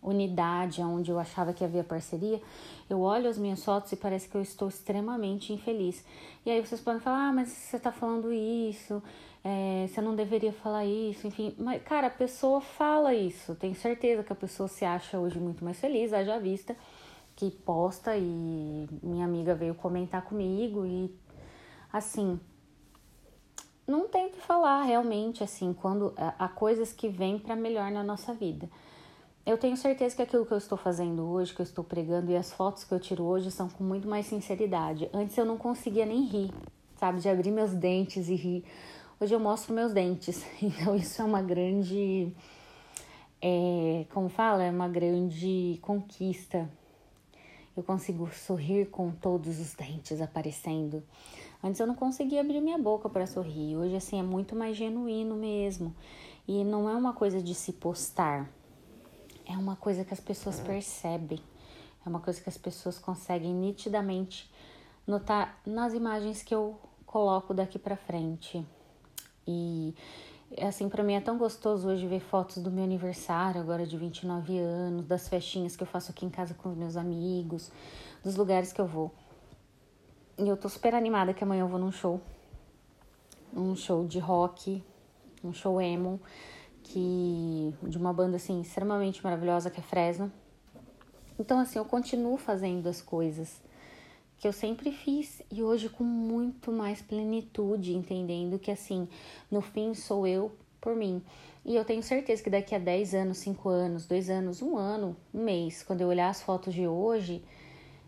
unidade 0.01 0.81
onde 0.81 1.11
eu 1.11 1.19
achava 1.19 1.53
que 1.53 1.63
havia 1.63 1.83
parceria, 1.83 2.41
eu 2.89 2.99
olho 3.01 3.29
as 3.29 3.37
minhas 3.37 3.63
fotos 3.63 3.91
e 3.91 3.95
parece 3.95 4.27
que 4.27 4.35
eu 4.35 4.41
estou 4.41 4.67
extremamente 4.67 5.53
infeliz. 5.53 6.03
E 6.45 6.51
aí 6.51 6.65
vocês 6.65 6.81
podem 6.81 6.99
falar, 6.99 7.29
ah, 7.29 7.33
mas 7.33 7.49
você 7.49 7.77
está 7.77 7.91
falando 7.91 8.31
isso, 8.33 9.01
é, 9.43 9.87
você 9.87 10.01
não 10.01 10.15
deveria 10.15 10.51
falar 10.51 10.85
isso, 10.85 11.27
enfim. 11.27 11.53
Mas, 11.57 11.81
cara, 11.83 12.07
a 12.07 12.11
pessoa 12.11 12.59
fala 12.59 13.13
isso. 13.13 13.55
Tenho 13.55 13.75
certeza 13.75 14.23
que 14.23 14.33
a 14.33 14.35
pessoa 14.35 14.67
se 14.67 14.83
acha 14.83 15.17
hoje 15.17 15.39
muito 15.39 15.63
mais 15.63 15.79
feliz, 15.79 16.11
haja 16.11 16.37
vista 16.39 16.75
posta 17.49 18.17
e 18.17 18.87
minha 19.01 19.25
amiga 19.25 19.55
veio 19.55 19.75
comentar 19.75 20.23
comigo 20.23 20.85
e 20.85 21.13
assim 21.91 22.39
não 23.87 24.07
tem 24.07 24.27
o 24.27 24.29
que 24.31 24.41
falar 24.41 24.83
realmente 24.83 25.43
assim 25.43 25.73
quando 25.73 26.13
há 26.17 26.47
coisas 26.47 26.93
que 26.93 27.09
vêm 27.09 27.39
para 27.39 27.55
melhor 27.55 27.91
na 27.91 28.03
nossa 28.03 28.33
vida 28.33 28.69
eu 29.49 29.57
tenho 29.57 29.75
certeza 29.75 30.15
que 30.15 30.21
aquilo 30.21 30.45
que 30.45 30.51
eu 30.51 30.59
estou 30.59 30.77
fazendo 30.77 31.27
hoje, 31.27 31.53
que 31.55 31.59
eu 31.59 31.63
estou 31.63 31.83
pregando 31.83 32.29
e 32.31 32.35
as 32.35 32.53
fotos 32.53 32.83
que 32.83 32.93
eu 32.93 32.99
tiro 32.99 33.23
hoje 33.23 33.49
são 33.49 33.67
com 33.67 33.83
muito 33.83 34.07
mais 34.07 34.27
sinceridade. 34.27 35.09
Antes 35.11 35.35
eu 35.37 35.43
não 35.43 35.57
conseguia 35.57 36.05
nem 36.05 36.23
rir, 36.25 36.51
sabe, 36.97 37.19
de 37.19 37.27
abrir 37.27 37.49
meus 37.49 37.73
dentes 37.73 38.29
e 38.29 38.35
rir. 38.35 38.63
Hoje 39.19 39.33
eu 39.33 39.39
mostro 39.39 39.73
meus 39.73 39.91
dentes, 39.91 40.45
então 40.61 40.95
isso 40.95 41.19
é 41.19 41.25
uma 41.25 41.41
grande, 41.41 42.31
é, 43.41 44.05
como 44.13 44.29
fala, 44.29 44.63
é 44.63 44.69
uma 44.69 44.87
grande 44.87 45.79
conquista. 45.81 46.69
Eu 47.79 47.83
consigo 47.83 48.29
sorrir 48.33 48.87
com 48.87 49.11
todos 49.11 49.59
os 49.59 49.73
dentes 49.73 50.21
aparecendo. 50.21 51.01
Antes 51.63 51.79
eu 51.79 51.87
não 51.87 51.95
conseguia 51.95 52.41
abrir 52.41 52.61
minha 52.61 52.77
boca 52.77 53.07
para 53.09 53.25
sorrir. 53.25 53.77
Hoje 53.77 53.95
assim 53.95 54.19
é 54.19 54.23
muito 54.23 54.55
mais 54.55 54.75
genuíno 54.75 55.35
mesmo. 55.35 55.95
E 56.47 56.63
não 56.63 56.89
é 56.89 56.95
uma 56.95 57.13
coisa 57.13 57.41
de 57.41 57.55
se 57.55 57.73
postar 57.73 58.49
é 59.49 59.57
uma 59.57 59.75
coisa 59.75 60.05
que 60.05 60.13
as 60.13 60.19
pessoas 60.19 60.59
percebem, 60.59 61.39
é 62.05 62.07
uma 62.07 62.19
coisa 62.19 62.39
que 62.39 62.47
as 62.47 62.57
pessoas 62.57 62.99
conseguem 62.99 63.51
nitidamente 63.51 64.49
notar 65.07 65.59
nas 65.65 65.95
imagens 65.95 66.43
que 66.43 66.53
eu 66.53 66.79
coloco 67.03 67.51
daqui 67.51 67.79
para 67.79 67.97
frente. 67.97 68.63
E 69.47 69.95
assim, 70.57 70.89
para 70.89 71.03
mim 71.03 71.13
é 71.13 71.21
tão 71.21 71.37
gostoso 71.37 71.87
hoje 71.87 72.07
ver 72.07 72.21
fotos 72.21 72.57
do 72.57 72.71
meu 72.71 72.83
aniversário, 72.83 73.61
agora 73.61 73.85
de 73.85 73.97
29 73.97 74.57
anos, 74.57 75.05
das 75.05 75.27
festinhas 75.27 75.75
que 75.75 75.83
eu 75.83 75.87
faço 75.87 76.11
aqui 76.11 76.25
em 76.25 76.29
casa 76.29 76.53
com 76.53 76.69
os 76.69 76.77
meus 76.77 76.97
amigos, 76.97 77.71
dos 78.23 78.35
lugares 78.35 78.73
que 78.73 78.81
eu 78.81 78.87
vou. 78.87 79.11
E 80.37 80.47
eu 80.47 80.57
tô 80.57 80.69
super 80.69 80.95
animada 80.95 81.33
que 81.33 81.43
amanhã 81.43 81.61
eu 81.61 81.67
vou 81.67 81.79
num 81.79 81.91
show. 81.91 82.19
Um 83.53 83.75
show 83.75 84.05
de 84.05 84.19
rock, 84.19 84.83
um 85.43 85.53
show 85.53 85.81
emo 85.81 86.19
que 86.83 87.75
de 87.83 87.97
uma 87.97 88.11
banda 88.11 88.37
assim 88.37 88.61
extremamente 88.61 89.23
maravilhosa 89.23 89.69
que 89.69 89.79
é 89.79 89.83
Fresno. 89.83 90.31
Então 91.37 91.59
assim, 91.59 91.77
eu 91.77 91.85
continuo 91.85 92.37
fazendo 92.37 92.87
as 92.87 93.01
coisas 93.01 93.61
que 94.39 94.47
eu 94.47 94.53
sempre 94.53 94.91
fiz 94.91 95.41
e 95.51 95.61
hoje 95.61 95.89
com 95.89 96.03
muito 96.03 96.71
mais 96.71 97.01
plenitude, 97.01 97.93
entendendo 97.93 98.57
que 98.57 98.71
assim, 98.71 99.07
no 99.51 99.61
fim 99.61 99.93
sou 99.93 100.25
eu 100.25 100.51
por 100.81 100.95
mim. 100.95 101.21
E 101.65 101.75
eu 101.75 101.85
tenho 101.85 102.01
certeza 102.01 102.41
que 102.41 102.49
daqui 102.49 102.73
a 102.73 102.79
10 102.79 103.13
anos, 103.13 103.37
5 103.39 103.69
anos, 103.69 104.05
2 104.07 104.29
anos, 104.29 104.61
um 104.61 104.77
ano, 104.77 105.15
um 105.33 105.43
mês, 105.43 105.83
quando 105.83 106.01
eu 106.01 106.07
olhar 106.07 106.29
as 106.29 106.41
fotos 106.41 106.73
de 106.73 106.87
hoje, 106.87 107.43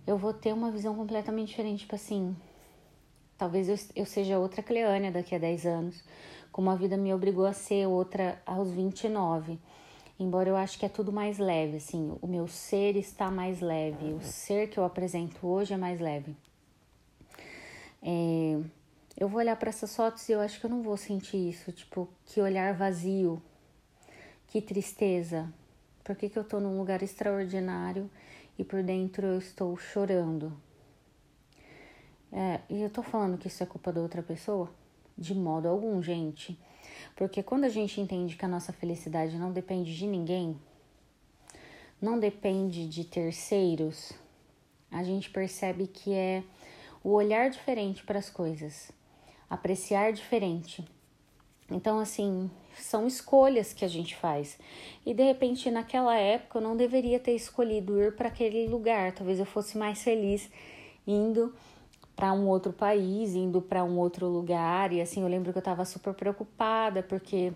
eu 0.07 0.17
vou 0.17 0.33
ter 0.33 0.53
uma 0.53 0.71
visão 0.71 0.95
completamente 0.95 1.49
diferente, 1.49 1.81
tipo 1.81 1.95
assim, 1.95 2.35
talvez 3.37 3.69
eu, 3.69 3.75
eu 3.95 4.05
seja 4.05 4.39
outra 4.39 4.63
Cleânia 4.63 5.11
daqui 5.11 5.35
a 5.35 5.37
10 5.37 5.65
anos 5.65 6.03
como 6.51 6.69
a 6.69 6.75
vida 6.75 6.97
me 6.97 7.13
obrigou 7.13 7.45
a 7.45 7.53
ser 7.53 7.87
outra 7.87 8.41
aos 8.45 8.71
29. 8.71 9.57
Embora 10.21 10.47
eu 10.47 10.55
acho 10.55 10.77
que 10.77 10.85
é 10.85 10.89
tudo 10.89 11.11
mais 11.11 11.39
leve, 11.39 11.77
assim, 11.77 12.15
o 12.21 12.27
meu 12.27 12.47
ser 12.47 12.95
está 12.95 13.31
mais 13.31 13.59
leve, 13.59 14.13
o 14.13 14.21
ser 14.21 14.69
que 14.69 14.77
eu 14.77 14.85
apresento 14.85 15.47
hoje 15.47 15.73
é 15.73 15.77
mais 15.77 15.99
leve. 15.99 16.37
É, 18.03 18.61
eu 19.17 19.27
vou 19.27 19.39
olhar 19.39 19.55
para 19.55 19.69
essas 19.69 19.95
fotos 19.95 20.29
e 20.29 20.31
eu 20.31 20.39
acho 20.39 20.59
que 20.59 20.65
eu 20.67 20.69
não 20.69 20.83
vou 20.83 20.95
sentir 20.95 21.49
isso, 21.49 21.71
tipo, 21.71 22.07
que 22.23 22.39
olhar 22.39 22.75
vazio, 22.75 23.41
que 24.45 24.61
tristeza. 24.61 25.51
Por 26.03 26.15
que, 26.15 26.29
que 26.29 26.37
eu 26.37 26.43
tô 26.43 26.59
num 26.59 26.77
lugar 26.77 27.01
extraordinário 27.01 28.07
e 28.59 28.63
por 28.63 28.83
dentro 28.83 29.25
eu 29.25 29.39
estou 29.39 29.75
chorando? 29.75 30.53
É, 32.31 32.59
e 32.69 32.79
eu 32.79 32.91
tô 32.91 33.01
falando 33.01 33.39
que 33.39 33.47
isso 33.47 33.63
é 33.63 33.65
culpa 33.65 33.91
da 33.91 34.01
outra 34.01 34.21
pessoa? 34.21 34.69
De 35.17 35.33
modo 35.33 35.67
algum, 35.67 35.99
gente. 35.99 36.59
Porque 37.15 37.43
quando 37.43 37.65
a 37.65 37.69
gente 37.69 37.99
entende 37.99 38.35
que 38.35 38.45
a 38.45 38.47
nossa 38.47 38.73
felicidade 38.73 39.37
não 39.37 39.51
depende 39.51 39.95
de 39.95 40.07
ninguém, 40.07 40.57
não 42.01 42.19
depende 42.19 42.87
de 42.87 43.03
terceiros, 43.03 44.11
a 44.91 45.03
gente 45.03 45.29
percebe 45.29 45.87
que 45.87 46.13
é 46.13 46.43
o 47.03 47.11
olhar 47.11 47.49
diferente 47.49 48.03
para 48.03 48.19
as 48.19 48.29
coisas, 48.29 48.91
apreciar 49.49 50.11
diferente. 50.11 50.83
Então, 51.69 51.99
assim, 51.99 52.51
são 52.77 53.07
escolhas 53.07 53.73
que 53.73 53.85
a 53.85 53.87
gente 53.87 54.15
faz. 54.15 54.57
E 55.05 55.13
de 55.13 55.23
repente, 55.23 55.71
naquela 55.71 56.17
época, 56.17 56.57
eu 56.57 56.61
não 56.61 56.75
deveria 56.75 57.19
ter 57.19 57.33
escolhido 57.33 58.01
ir 58.01 58.15
para 58.15 58.27
aquele 58.27 58.67
lugar. 58.67 59.13
Talvez 59.13 59.39
eu 59.39 59.45
fosse 59.45 59.77
mais 59.77 60.03
feliz 60.03 60.49
indo 61.07 61.53
para 62.21 62.33
um 62.33 62.47
outro 62.47 62.71
país, 62.71 63.33
indo 63.33 63.59
para 63.59 63.83
um 63.83 63.97
outro 63.97 64.27
lugar. 64.27 64.93
E 64.93 65.01
assim, 65.01 65.23
eu 65.23 65.27
lembro 65.27 65.51
que 65.51 65.57
eu 65.57 65.61
estava 65.61 65.83
super 65.83 66.13
preocupada, 66.13 67.01
porque 67.01 67.51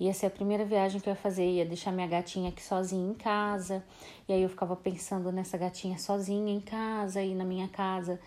ia 0.00 0.12
ser 0.12 0.26
a 0.26 0.30
primeira 0.30 0.64
viagem 0.64 1.00
que 1.00 1.08
eu 1.08 1.12
ia 1.12 1.16
fazer, 1.16 1.48
ia 1.48 1.64
deixar 1.64 1.92
minha 1.92 2.08
gatinha 2.08 2.48
aqui 2.48 2.60
sozinha 2.60 3.08
em 3.08 3.14
casa. 3.14 3.80
E 4.28 4.32
aí 4.32 4.42
eu 4.42 4.48
ficava 4.48 4.74
pensando 4.74 5.30
nessa 5.30 5.56
gatinha 5.56 5.96
sozinha 6.00 6.52
em 6.52 6.58
casa 6.58 7.22
e 7.22 7.32
na 7.32 7.44
minha 7.44 7.68
casa 7.68 8.18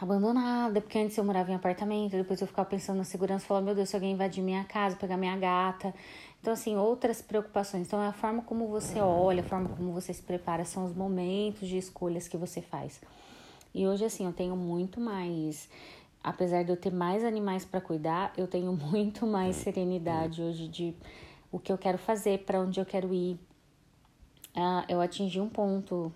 abandonada, 0.00 0.80
porque 0.80 0.98
antes 1.00 1.18
eu 1.18 1.24
morava 1.24 1.50
em 1.50 1.54
apartamento, 1.54 2.12
depois 2.12 2.40
eu 2.40 2.46
ficava 2.46 2.66
pensando 2.66 2.96
na 2.96 3.04
segurança, 3.04 3.44
falava, 3.44 3.66
meu 3.66 3.74
Deus, 3.74 3.90
se 3.90 3.96
alguém 3.96 4.12
invadir 4.12 4.42
minha 4.42 4.64
casa, 4.64 4.96
pegar 4.96 5.18
minha 5.18 5.36
gata. 5.36 5.94
Então, 6.40 6.54
assim, 6.54 6.78
outras 6.78 7.20
preocupações. 7.20 7.86
Então, 7.86 8.02
é 8.02 8.08
a 8.08 8.12
forma 8.12 8.40
como 8.40 8.68
você 8.68 9.00
olha, 9.02 9.42
a 9.42 9.44
forma 9.44 9.68
como 9.68 9.92
você 9.92 10.14
se 10.14 10.22
prepara, 10.22 10.64
são 10.64 10.86
os 10.86 10.94
momentos 10.94 11.68
de 11.68 11.76
escolhas 11.76 12.26
que 12.26 12.38
você 12.38 12.62
faz. 12.62 13.02
E 13.76 13.86
hoje, 13.86 14.06
assim, 14.06 14.24
eu 14.24 14.32
tenho 14.32 14.56
muito 14.56 14.98
mais. 14.98 15.68
Apesar 16.24 16.64
de 16.64 16.70
eu 16.70 16.78
ter 16.78 16.90
mais 16.90 17.22
animais 17.22 17.62
para 17.62 17.78
cuidar, 17.78 18.32
eu 18.34 18.48
tenho 18.48 18.72
muito 18.90 19.26
mais 19.26 19.54
serenidade 19.56 20.40
hoje 20.40 20.66
de 20.66 20.94
o 21.52 21.58
que 21.58 21.70
eu 21.70 21.76
quero 21.76 21.98
fazer, 21.98 22.38
para 22.46 22.58
onde 22.58 22.80
eu 22.80 22.86
quero 22.86 23.12
ir. 23.12 23.38
Ah, 24.54 24.82
eu 24.88 24.98
atingi 24.98 25.38
um 25.38 25.50
ponto. 25.50 26.10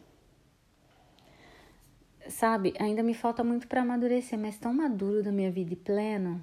Sabe, 2.30 2.72
ainda 2.78 3.02
me 3.02 3.12
falta 3.12 3.44
muito 3.44 3.68
para 3.68 3.82
amadurecer, 3.82 4.38
mas 4.38 4.56
tão 4.56 4.72
maduro 4.72 5.22
da 5.22 5.30
minha 5.30 5.50
vida 5.50 5.74
e 5.74 5.76
pleno 5.76 6.42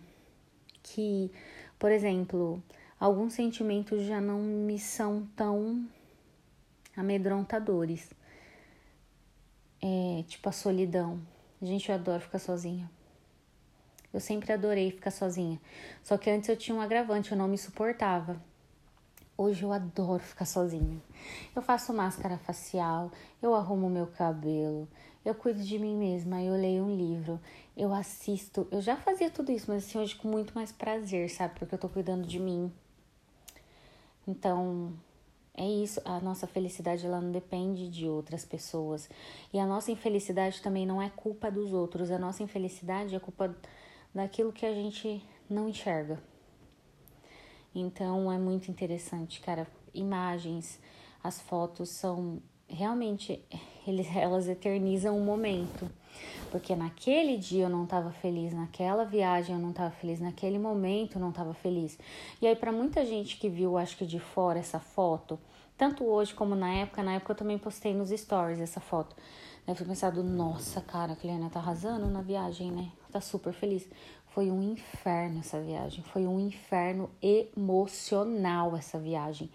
que, 0.84 1.32
por 1.80 1.92
exemplo, 1.92 2.62
alguns 3.00 3.34
sentimentos 3.34 4.04
já 4.04 4.22
não 4.22 4.40
me 4.40 4.78
são 4.78 5.28
tão 5.36 5.84
amedrontadores. 6.96 8.08
É, 9.90 10.24
tipo 10.24 10.50
a 10.50 10.52
solidão. 10.52 11.22
Gente, 11.62 11.88
eu 11.88 11.96
adoro 11.96 12.20
ficar 12.20 12.40
sozinha. 12.40 12.92
Eu 14.14 14.20
sempre 14.20 14.52
adorei 14.52 14.92
ficar 14.92 15.12
sozinha. 15.12 15.62
Só 16.04 16.18
que 16.18 16.30
antes 16.30 16.50
eu 16.50 16.58
tinha 16.58 16.76
um 16.76 16.82
agravante, 16.82 17.32
eu 17.32 17.38
não 17.38 17.48
me 17.48 17.58
suportava. 17.58 18.36
Hoje 19.38 19.64
eu 19.64 19.72
adoro 19.72 20.22
ficar 20.22 20.44
sozinha. 20.44 21.02
Eu 21.56 21.62
faço 21.62 21.94
máscara 21.94 22.38
facial, 22.38 23.12
eu 23.42 23.56
arrumo 23.56 23.90
meu 23.90 24.08
cabelo, 24.08 24.90
eu 25.24 25.34
cuido 25.34 25.64
de 25.64 25.80
mim 25.80 25.96
mesma, 25.96 26.42
eu 26.42 26.54
leio 26.54 26.84
um 26.84 26.94
livro, 26.94 27.40
eu 27.76 27.94
assisto. 27.94 28.68
Eu 28.70 28.82
já 28.82 28.98
fazia 28.98 29.30
tudo 29.30 29.54
isso, 29.54 29.72
mas 29.72 29.86
assim, 29.86 30.00
hoje 30.00 30.16
com 30.16 30.28
muito 30.28 30.54
mais 30.54 30.72
prazer, 30.72 31.30
sabe? 31.30 31.58
Porque 31.58 31.76
eu 31.76 31.80
tô 31.80 31.88
cuidando 31.88 32.28
de 32.28 32.40
mim. 32.40 32.74
Então, 34.28 34.92
é 35.58 35.68
isso, 35.68 36.00
a 36.06 36.20
nossa 36.20 36.46
felicidade 36.46 37.04
ela 37.04 37.20
não 37.20 37.32
depende 37.32 37.90
de 37.90 38.08
outras 38.08 38.46
pessoas. 38.46 39.10
E 39.52 39.58
a 39.58 39.66
nossa 39.66 39.92
infelicidade 39.92 40.62
também 40.62 40.86
não 40.86 41.02
é 41.02 41.10
culpa 41.10 41.50
dos 41.50 41.74
outros, 41.74 42.12
a 42.12 42.20
nossa 42.20 42.44
infelicidade 42.44 43.16
é 43.16 43.20
culpa 43.20 43.56
daquilo 44.14 44.54
que 44.54 44.68
a 44.68 44.74
gente 44.74 45.24
não 45.50 45.68
enxerga. 45.68 46.22
Então 47.74 48.32
é 48.32 48.38
muito 48.38 48.70
interessante, 48.70 49.42
cara. 49.42 49.68
Imagens, 49.96 50.80
as 51.24 51.42
fotos 51.42 51.90
são 51.90 52.40
realmente 52.68 53.44
eles, 53.86 54.08
elas 54.16 54.48
eternizam 54.48 55.18
o 55.18 55.26
momento. 55.26 55.90
Porque 56.52 56.76
naquele 56.76 57.38
dia 57.38 57.66
eu 57.66 57.70
não 57.70 57.84
estava 57.84 58.12
feliz, 58.12 58.54
naquela 58.54 59.04
viagem 59.04 59.56
eu 59.56 59.62
não 59.62 59.72
estava 59.72 59.92
feliz, 59.92 60.20
naquele 60.20 60.58
momento 60.58 61.16
eu 61.16 61.22
não 61.22 61.30
estava 61.30 61.54
feliz. 61.54 61.98
E 62.42 62.48
aí, 62.48 62.56
para 62.56 62.72
muita 62.72 63.06
gente 63.06 63.38
que 63.38 63.50
viu, 63.50 63.78
acho 63.78 63.98
que 63.98 64.06
de 64.06 64.20
fora, 64.20 64.60
essa 64.60 64.80
foto, 64.80 65.40
tanto 65.78 66.06
hoje 66.06 66.34
como 66.34 66.56
na 66.56 66.72
época, 66.72 67.04
na 67.04 67.14
época 67.14 67.34
eu 67.34 67.36
também 67.36 67.58
postei 67.58 67.94
nos 67.94 68.10
stories 68.10 68.60
essa 68.60 68.80
foto. 68.80 69.16
Eu 69.68 69.76
fui 69.76 69.86
pensado, 69.86 70.24
nossa, 70.24 70.80
cara, 70.80 71.12
a 71.12 71.16
Cleana 71.16 71.50
tá 71.50 71.60
arrasando 71.60 72.08
na 72.08 72.22
viagem, 72.22 72.72
né? 72.72 72.90
Tá 73.12 73.20
super 73.20 73.52
feliz. 73.52 73.88
Foi 74.28 74.50
um 74.50 74.64
inferno 74.64 75.40
essa 75.40 75.60
viagem, 75.60 76.04
foi 76.06 76.26
um 76.26 76.40
inferno 76.40 77.10
emocional 77.22 78.78
essa 78.78 78.98
viagem. 78.98 79.52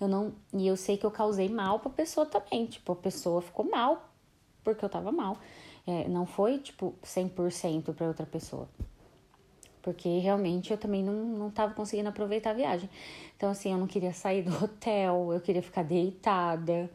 Eu 0.00 0.06
não, 0.06 0.34
e 0.52 0.66
eu 0.66 0.76
sei 0.76 0.96
que 0.96 1.04
eu 1.04 1.10
causei 1.10 1.48
mal 1.48 1.80
pra 1.80 1.90
pessoa 1.90 2.26
também, 2.26 2.66
tipo, 2.66 2.92
a 2.92 2.96
pessoa 2.96 3.42
ficou 3.42 3.68
mal 3.68 4.10
porque 4.62 4.84
eu 4.84 4.88
tava 4.88 5.10
mal. 5.10 5.38
É, 5.86 6.08
não 6.08 6.26
foi, 6.26 6.58
tipo, 6.58 6.94
100% 7.04 7.94
para 7.94 8.08
outra 8.08 8.26
pessoa. 8.26 8.68
Porque 9.80 10.18
realmente 10.18 10.72
eu 10.72 10.78
também 10.78 11.02
não, 11.02 11.14
não 11.14 11.50
tava 11.50 11.72
conseguindo 11.72 12.08
aproveitar 12.08 12.50
a 12.50 12.54
viagem. 12.54 12.90
Então, 13.36 13.50
assim, 13.50 13.70
eu 13.70 13.78
não 13.78 13.86
queria 13.86 14.12
sair 14.12 14.42
do 14.42 14.52
hotel, 14.64 15.32
eu 15.32 15.40
queria 15.40 15.62
ficar 15.62 15.84
deitada. 15.84 16.90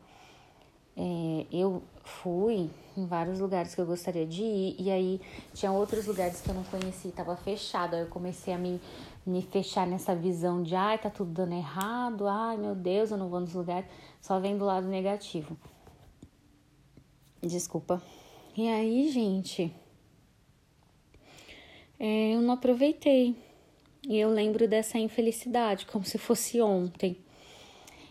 É, 0.98 1.46
eu 1.52 1.82
fui 2.04 2.70
em 2.98 3.06
vários 3.06 3.40
lugares 3.40 3.74
que 3.74 3.80
eu 3.80 3.86
gostaria 3.86 4.26
de 4.26 4.44
ir, 4.44 4.76
e 4.78 4.92
aí 4.92 5.22
tinha 5.54 5.72
outros 5.72 6.06
lugares 6.06 6.42
que 6.42 6.50
eu 6.50 6.56
não 6.56 6.64
conhecia, 6.66 7.12
tava 7.12 7.36
fechado. 7.38 7.96
Aí 7.96 8.02
eu 8.02 8.08
comecei 8.08 8.54
a 8.54 8.58
me, 8.58 8.82
me 9.26 9.42
fechar 9.42 9.88
nessa 9.88 10.14
visão 10.14 10.62
de 10.62 10.76
ai, 10.76 10.98
tá 10.98 11.10
tudo 11.10 11.32
dando 11.32 11.54
errado, 11.54 12.28
ai 12.28 12.58
meu 12.58 12.76
Deus, 12.76 13.12
eu 13.12 13.18
não 13.18 13.30
vou 13.30 13.40
nos 13.40 13.54
lugares, 13.54 13.90
só 14.20 14.40
vem 14.40 14.58
do 14.58 14.66
lado 14.66 14.88
negativo. 14.88 15.58
Desculpa. 17.42 18.02
E 18.56 18.68
aí, 18.68 19.10
gente, 19.10 19.74
é, 21.98 22.36
eu 22.36 22.42
não 22.42 22.56
aproveitei. 22.56 23.34
E 24.06 24.18
eu 24.18 24.30
lembro 24.30 24.68
dessa 24.68 25.00
infelicidade, 25.00 25.86
como 25.86 26.04
se 26.04 26.18
fosse 26.18 26.62
ontem. 26.62 27.16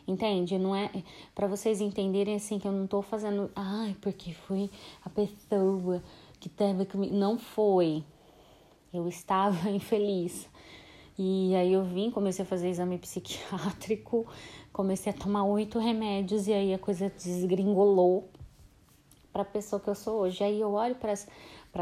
Entende? 0.09 0.59
Não 0.59 0.75
é 0.75 0.91
para 1.35 1.47
vocês 1.47 1.83
entenderem 1.83 2.37
assim 2.37 2.59
que 2.59 2.67
eu 2.67 2.73
não 2.73 2.87
tô 2.87 3.03
fazendo, 3.03 3.51
ai, 3.55 3.95
porque 4.01 4.33
foi 4.33 4.71
a 5.05 5.11
pessoa 5.11 6.03
que 6.39 6.49
teve 6.49 6.87
comigo. 6.87 7.15
Não 7.15 7.39
foi. 7.39 8.03
Eu 8.95 9.07
estava 9.09 9.69
infeliz. 9.69 10.49
E 11.19 11.55
aí 11.55 11.71
eu 11.75 11.85
vim, 11.85 12.11
comecei 12.11 12.47
a 12.47 12.49
fazer 12.49 12.71
exame 12.71 12.97
psiquiátrico, 12.97 14.27
comecei 14.73 15.13
a 15.13 15.17
tomar 15.17 15.45
oito 15.45 15.79
remédios 15.79 16.49
e 16.49 16.55
aí 16.55 16.73
a 16.73 16.79
coisa 16.79 17.11
desgringolou 17.11 18.31
para 19.33 19.43
a 19.43 19.45
pessoa 19.45 19.81
que 19.81 19.89
eu 19.89 19.95
sou 19.95 20.21
hoje. 20.21 20.43
Aí 20.43 20.61
eu 20.61 20.73
olho 20.73 20.97
para 20.97 21.13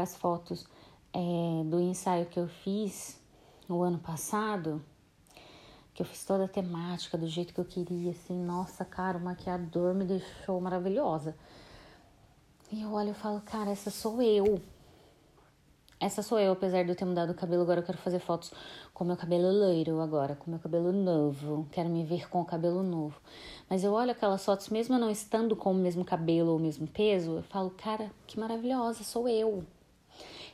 as 0.01 0.15
fotos 0.15 0.65
é, 1.13 1.63
do 1.65 1.79
ensaio 1.79 2.25
que 2.25 2.39
eu 2.39 2.47
fiz 2.47 3.19
no 3.67 3.81
ano 3.81 3.99
passado, 3.99 4.83
que 5.93 6.01
eu 6.01 6.05
fiz 6.05 6.23
toda 6.25 6.45
a 6.45 6.47
temática 6.47 7.17
do 7.17 7.27
jeito 7.27 7.53
que 7.53 7.59
eu 7.59 7.65
queria, 7.65 8.11
assim, 8.11 8.41
nossa, 8.41 8.85
cara, 8.85 9.17
o 9.17 9.21
maquiador 9.21 9.93
me 9.93 10.05
deixou 10.05 10.59
maravilhosa. 10.59 11.35
E 12.71 12.81
eu 12.81 12.91
olho 12.91 13.11
e 13.11 13.13
falo, 13.13 13.41
cara, 13.41 13.71
essa 13.71 13.89
sou 13.89 14.21
eu. 14.21 14.61
Essa 16.01 16.23
sou 16.23 16.39
eu, 16.39 16.53
apesar 16.53 16.83
de 16.83 16.91
eu 16.91 16.95
ter 16.95 17.03
mudado 17.03 17.31
o 17.31 17.35
cabelo, 17.35 17.61
agora 17.63 17.81
eu 17.81 17.85
quero 17.85 17.97
fazer 17.97 18.19
fotos 18.19 18.53
com 18.93 19.03
meu 19.03 19.17
cabelo 19.17 19.51
loiro 19.51 19.99
agora, 19.99 20.33
com 20.33 20.49
meu 20.49 20.59
cabelo 20.59 20.93
novo. 20.93 21.67
Quero 21.73 21.89
me 21.89 22.05
ver 22.05 22.29
com 22.29 22.39
o 22.39 22.45
cabelo 22.45 22.81
novo. 22.81 23.19
Mas 23.69 23.83
eu 23.83 23.91
olho 23.91 24.11
aquelas 24.11 24.45
fotos, 24.45 24.69
mesmo 24.69 24.97
não 24.97 25.09
estando 25.09 25.57
com 25.57 25.71
o 25.71 25.75
mesmo 25.75 26.05
cabelo 26.05 26.51
ou 26.51 26.57
o 26.57 26.59
mesmo 26.59 26.87
peso, 26.87 27.37
eu 27.37 27.43
falo, 27.43 27.71
cara, 27.71 28.09
que 28.25 28.39
maravilhosa, 28.39 29.03
sou 29.03 29.27
eu. 29.27 29.65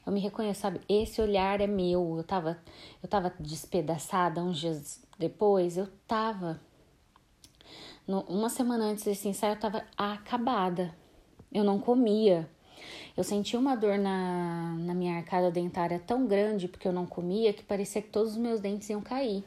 Eu 0.04 0.12
me 0.12 0.20
reconheço, 0.20 0.62
sabe? 0.62 0.82
Esse 0.90 1.22
olhar 1.22 1.62
é 1.62 1.68
meu. 1.68 2.16
Eu 2.18 2.24
tava, 2.24 2.58
eu 3.04 3.08
tava 3.08 3.32
despedaçada 3.40 4.42
uns 4.42 4.58
dias 4.58 5.04
depois, 5.20 5.78
eu 5.78 5.88
tava. 6.08 6.60
No, 8.08 8.22
uma 8.22 8.50
semana 8.50 8.86
antes 8.86 9.04
desse 9.04 9.28
ensaio, 9.28 9.54
eu 9.54 9.60
tava 9.60 9.84
acabada. 9.96 10.96
Eu 11.52 11.64
não 11.64 11.80
comia. 11.80 12.50
Eu 13.16 13.24
senti 13.24 13.56
uma 13.56 13.76
dor 13.76 13.98
na, 13.98 14.76
na 14.78 14.94
minha 14.94 15.16
arcada 15.16 15.50
dentária 15.50 16.00
tão 16.00 16.28
grande 16.28 16.68
porque 16.68 16.88
eu 16.88 16.92
não 16.92 17.06
comia 17.06 17.54
que 17.54 17.64
parecia 17.64 18.02
que 18.02 18.10
todos 18.10 18.34
os 18.34 18.38
meus 18.38 18.60
dentes 18.60 18.90
iam 18.90 19.02
cair. 19.02 19.44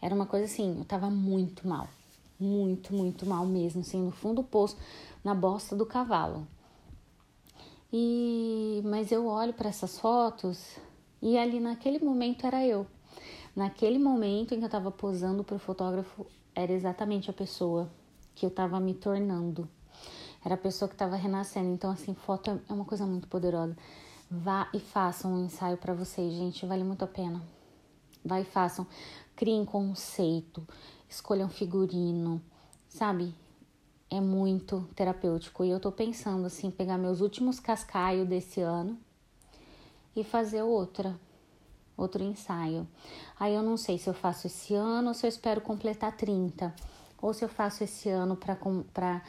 Era 0.00 0.14
uma 0.14 0.24
coisa 0.24 0.46
assim, 0.46 0.78
eu 0.78 0.84
tava 0.84 1.10
muito 1.10 1.68
mal. 1.68 1.88
Muito, 2.38 2.94
muito 2.94 3.26
mal 3.26 3.44
mesmo, 3.44 3.82
assim, 3.82 4.02
no 4.02 4.10
fundo 4.10 4.36
do 4.36 4.48
poço, 4.48 4.78
na 5.22 5.34
bosta 5.34 5.76
do 5.76 5.84
cavalo. 5.84 6.46
E 7.92 8.80
mas 8.84 9.12
eu 9.12 9.26
olho 9.26 9.52
para 9.52 9.68
essas 9.68 9.98
fotos 9.98 10.78
e 11.20 11.36
ali 11.36 11.60
naquele 11.60 11.98
momento 11.98 12.46
era 12.46 12.64
eu. 12.64 12.86
Naquele 13.54 13.98
momento 13.98 14.54
em 14.54 14.58
que 14.58 14.64
eu 14.64 14.66
estava 14.66 14.90
posando 14.90 15.44
para 15.44 15.56
o 15.56 15.58
fotógrafo, 15.58 16.24
era 16.54 16.72
exatamente 16.72 17.28
a 17.28 17.32
pessoa 17.32 17.90
que 18.34 18.46
eu 18.46 18.48
estava 18.48 18.80
me 18.80 18.94
tornando. 18.94 19.68
Era 20.44 20.54
a 20.54 20.58
pessoa 20.58 20.88
que 20.88 20.94
estava 20.94 21.16
renascendo. 21.16 21.68
Então, 21.68 21.90
assim, 21.90 22.14
foto 22.14 22.60
é 22.68 22.72
uma 22.72 22.84
coisa 22.84 23.06
muito 23.06 23.28
poderosa. 23.28 23.76
Vá 24.30 24.68
e 24.72 24.80
façam 24.80 25.34
um 25.34 25.44
ensaio 25.44 25.76
para 25.76 25.92
vocês, 25.92 26.32
gente. 26.32 26.64
Vale 26.64 26.84
muito 26.84 27.04
a 27.04 27.08
pena. 27.08 27.42
Vá 28.24 28.40
e 28.40 28.44
façam. 28.44 28.86
Criem 29.36 29.64
conceito. 29.64 30.66
Escolham 31.08 31.48
figurino. 31.48 32.40
Sabe? 32.88 33.34
É 34.08 34.20
muito 34.20 34.88
terapêutico. 34.94 35.64
E 35.64 35.70
eu 35.70 35.78
tô 35.78 35.92
pensando, 35.92 36.46
assim, 36.46 36.70
pegar 36.70 36.96
meus 36.96 37.20
últimos 37.20 37.60
cascaios 37.60 38.26
desse 38.26 38.60
ano 38.60 38.98
e 40.16 40.24
fazer 40.24 40.62
outra. 40.62 41.18
Outro 41.96 42.22
ensaio. 42.22 42.88
Aí 43.38 43.54
eu 43.54 43.62
não 43.62 43.76
sei 43.76 43.98
se 43.98 44.08
eu 44.08 44.14
faço 44.14 44.46
esse 44.46 44.74
ano 44.74 45.08
ou 45.08 45.14
se 45.14 45.26
eu 45.26 45.28
espero 45.28 45.60
completar 45.60 46.16
30. 46.16 46.74
Ou 47.20 47.34
se 47.34 47.44
eu 47.44 47.48
faço 47.48 47.84
esse 47.84 48.08
ano 48.08 48.36
para 48.36 49.22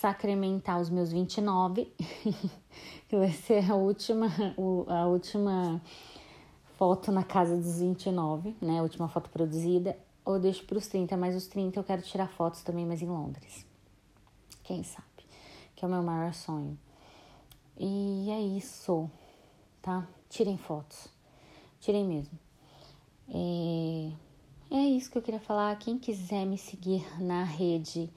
sacramentar 0.00 0.80
os 0.80 0.90
meus 0.90 1.12
29, 1.12 1.92
que 3.08 3.16
vai 3.16 3.30
ser 3.30 3.70
a 3.70 3.74
última, 3.74 4.26
a 4.88 5.06
última 5.06 5.80
foto 6.76 7.12
na 7.12 7.22
casa 7.22 7.56
dos 7.56 7.78
29, 7.78 8.56
né? 8.60 8.80
A 8.80 8.82
última 8.82 9.08
foto 9.08 9.30
produzida. 9.30 9.96
Ou 10.24 10.38
deixo 10.38 10.64
para 10.64 10.78
os 10.78 10.86
30, 10.86 11.16
mas 11.16 11.36
os 11.36 11.46
30 11.46 11.78
eu 11.78 11.84
quero 11.84 12.02
tirar 12.02 12.28
fotos 12.28 12.62
também, 12.62 12.86
mas 12.86 13.02
em 13.02 13.06
Londres. 13.06 13.66
Quem 14.62 14.82
sabe? 14.82 15.06
Que 15.76 15.84
é 15.84 15.88
o 15.88 15.90
meu 15.90 16.02
maior 16.02 16.32
sonho. 16.32 16.78
E 17.76 18.30
é 18.30 18.40
isso, 18.40 19.10
tá? 19.82 20.08
Tirem 20.30 20.56
fotos. 20.56 21.08
Tirem 21.78 22.06
mesmo. 22.06 22.38
É, 23.28 24.12
é 24.70 24.80
isso 24.88 25.10
que 25.10 25.18
eu 25.18 25.22
queria 25.22 25.40
falar. 25.40 25.76
Quem 25.76 25.98
quiser 25.98 26.46
me 26.46 26.56
seguir 26.56 27.04
na 27.22 27.44
rede 27.44 28.10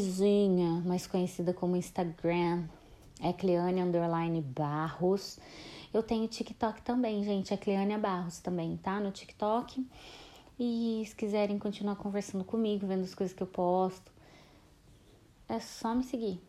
vizinha, 0.00 0.80
mais 0.86 1.06
conhecida 1.06 1.52
como 1.52 1.76
Instagram, 1.76 2.64
é 3.20 3.30
Cleane 3.30 3.82
Underline 3.82 4.40
Barros. 4.40 5.38
Eu 5.92 6.02
tenho 6.02 6.26
TikTok 6.26 6.80
também, 6.80 7.22
gente, 7.22 7.52
é 7.52 7.58
Cleane 7.58 7.98
Barros 7.98 8.38
também, 8.40 8.78
tá? 8.78 8.98
No 8.98 9.10
TikTok. 9.10 9.86
E 10.58 11.04
se 11.06 11.14
quiserem 11.14 11.58
continuar 11.58 11.96
conversando 11.96 12.42
comigo, 12.42 12.86
vendo 12.86 13.04
as 13.04 13.14
coisas 13.14 13.36
que 13.36 13.42
eu 13.42 13.46
posto, 13.46 14.10
é 15.46 15.60
só 15.60 15.94
me 15.94 16.04
seguir. 16.04 16.40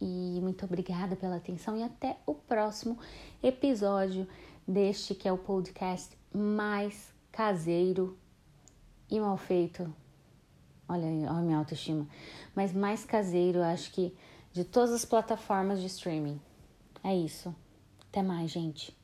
E 0.00 0.40
muito 0.42 0.64
obrigada 0.64 1.14
pela 1.14 1.36
atenção 1.36 1.78
e 1.78 1.82
até 1.84 2.16
o 2.26 2.34
próximo 2.34 2.98
episódio 3.40 4.26
deste 4.66 5.14
que 5.14 5.28
é 5.28 5.32
o 5.32 5.38
podcast 5.38 6.18
mais 6.34 7.14
caseiro 7.30 8.18
e 9.08 9.20
mal 9.20 9.36
feito 9.36 9.94
Olha 10.88 11.06
olha 11.06 11.30
a 11.30 11.42
minha 11.42 11.58
autoestima. 11.58 12.06
Mas 12.54 12.72
mais 12.72 13.04
caseiro, 13.04 13.62
acho 13.62 13.90
que 13.92 14.14
de 14.52 14.64
todas 14.64 14.92
as 14.92 15.04
plataformas 15.04 15.80
de 15.80 15.86
streaming. 15.86 16.40
É 17.02 17.14
isso. 17.14 17.54
Até 18.08 18.22
mais, 18.22 18.50
gente. 18.50 18.96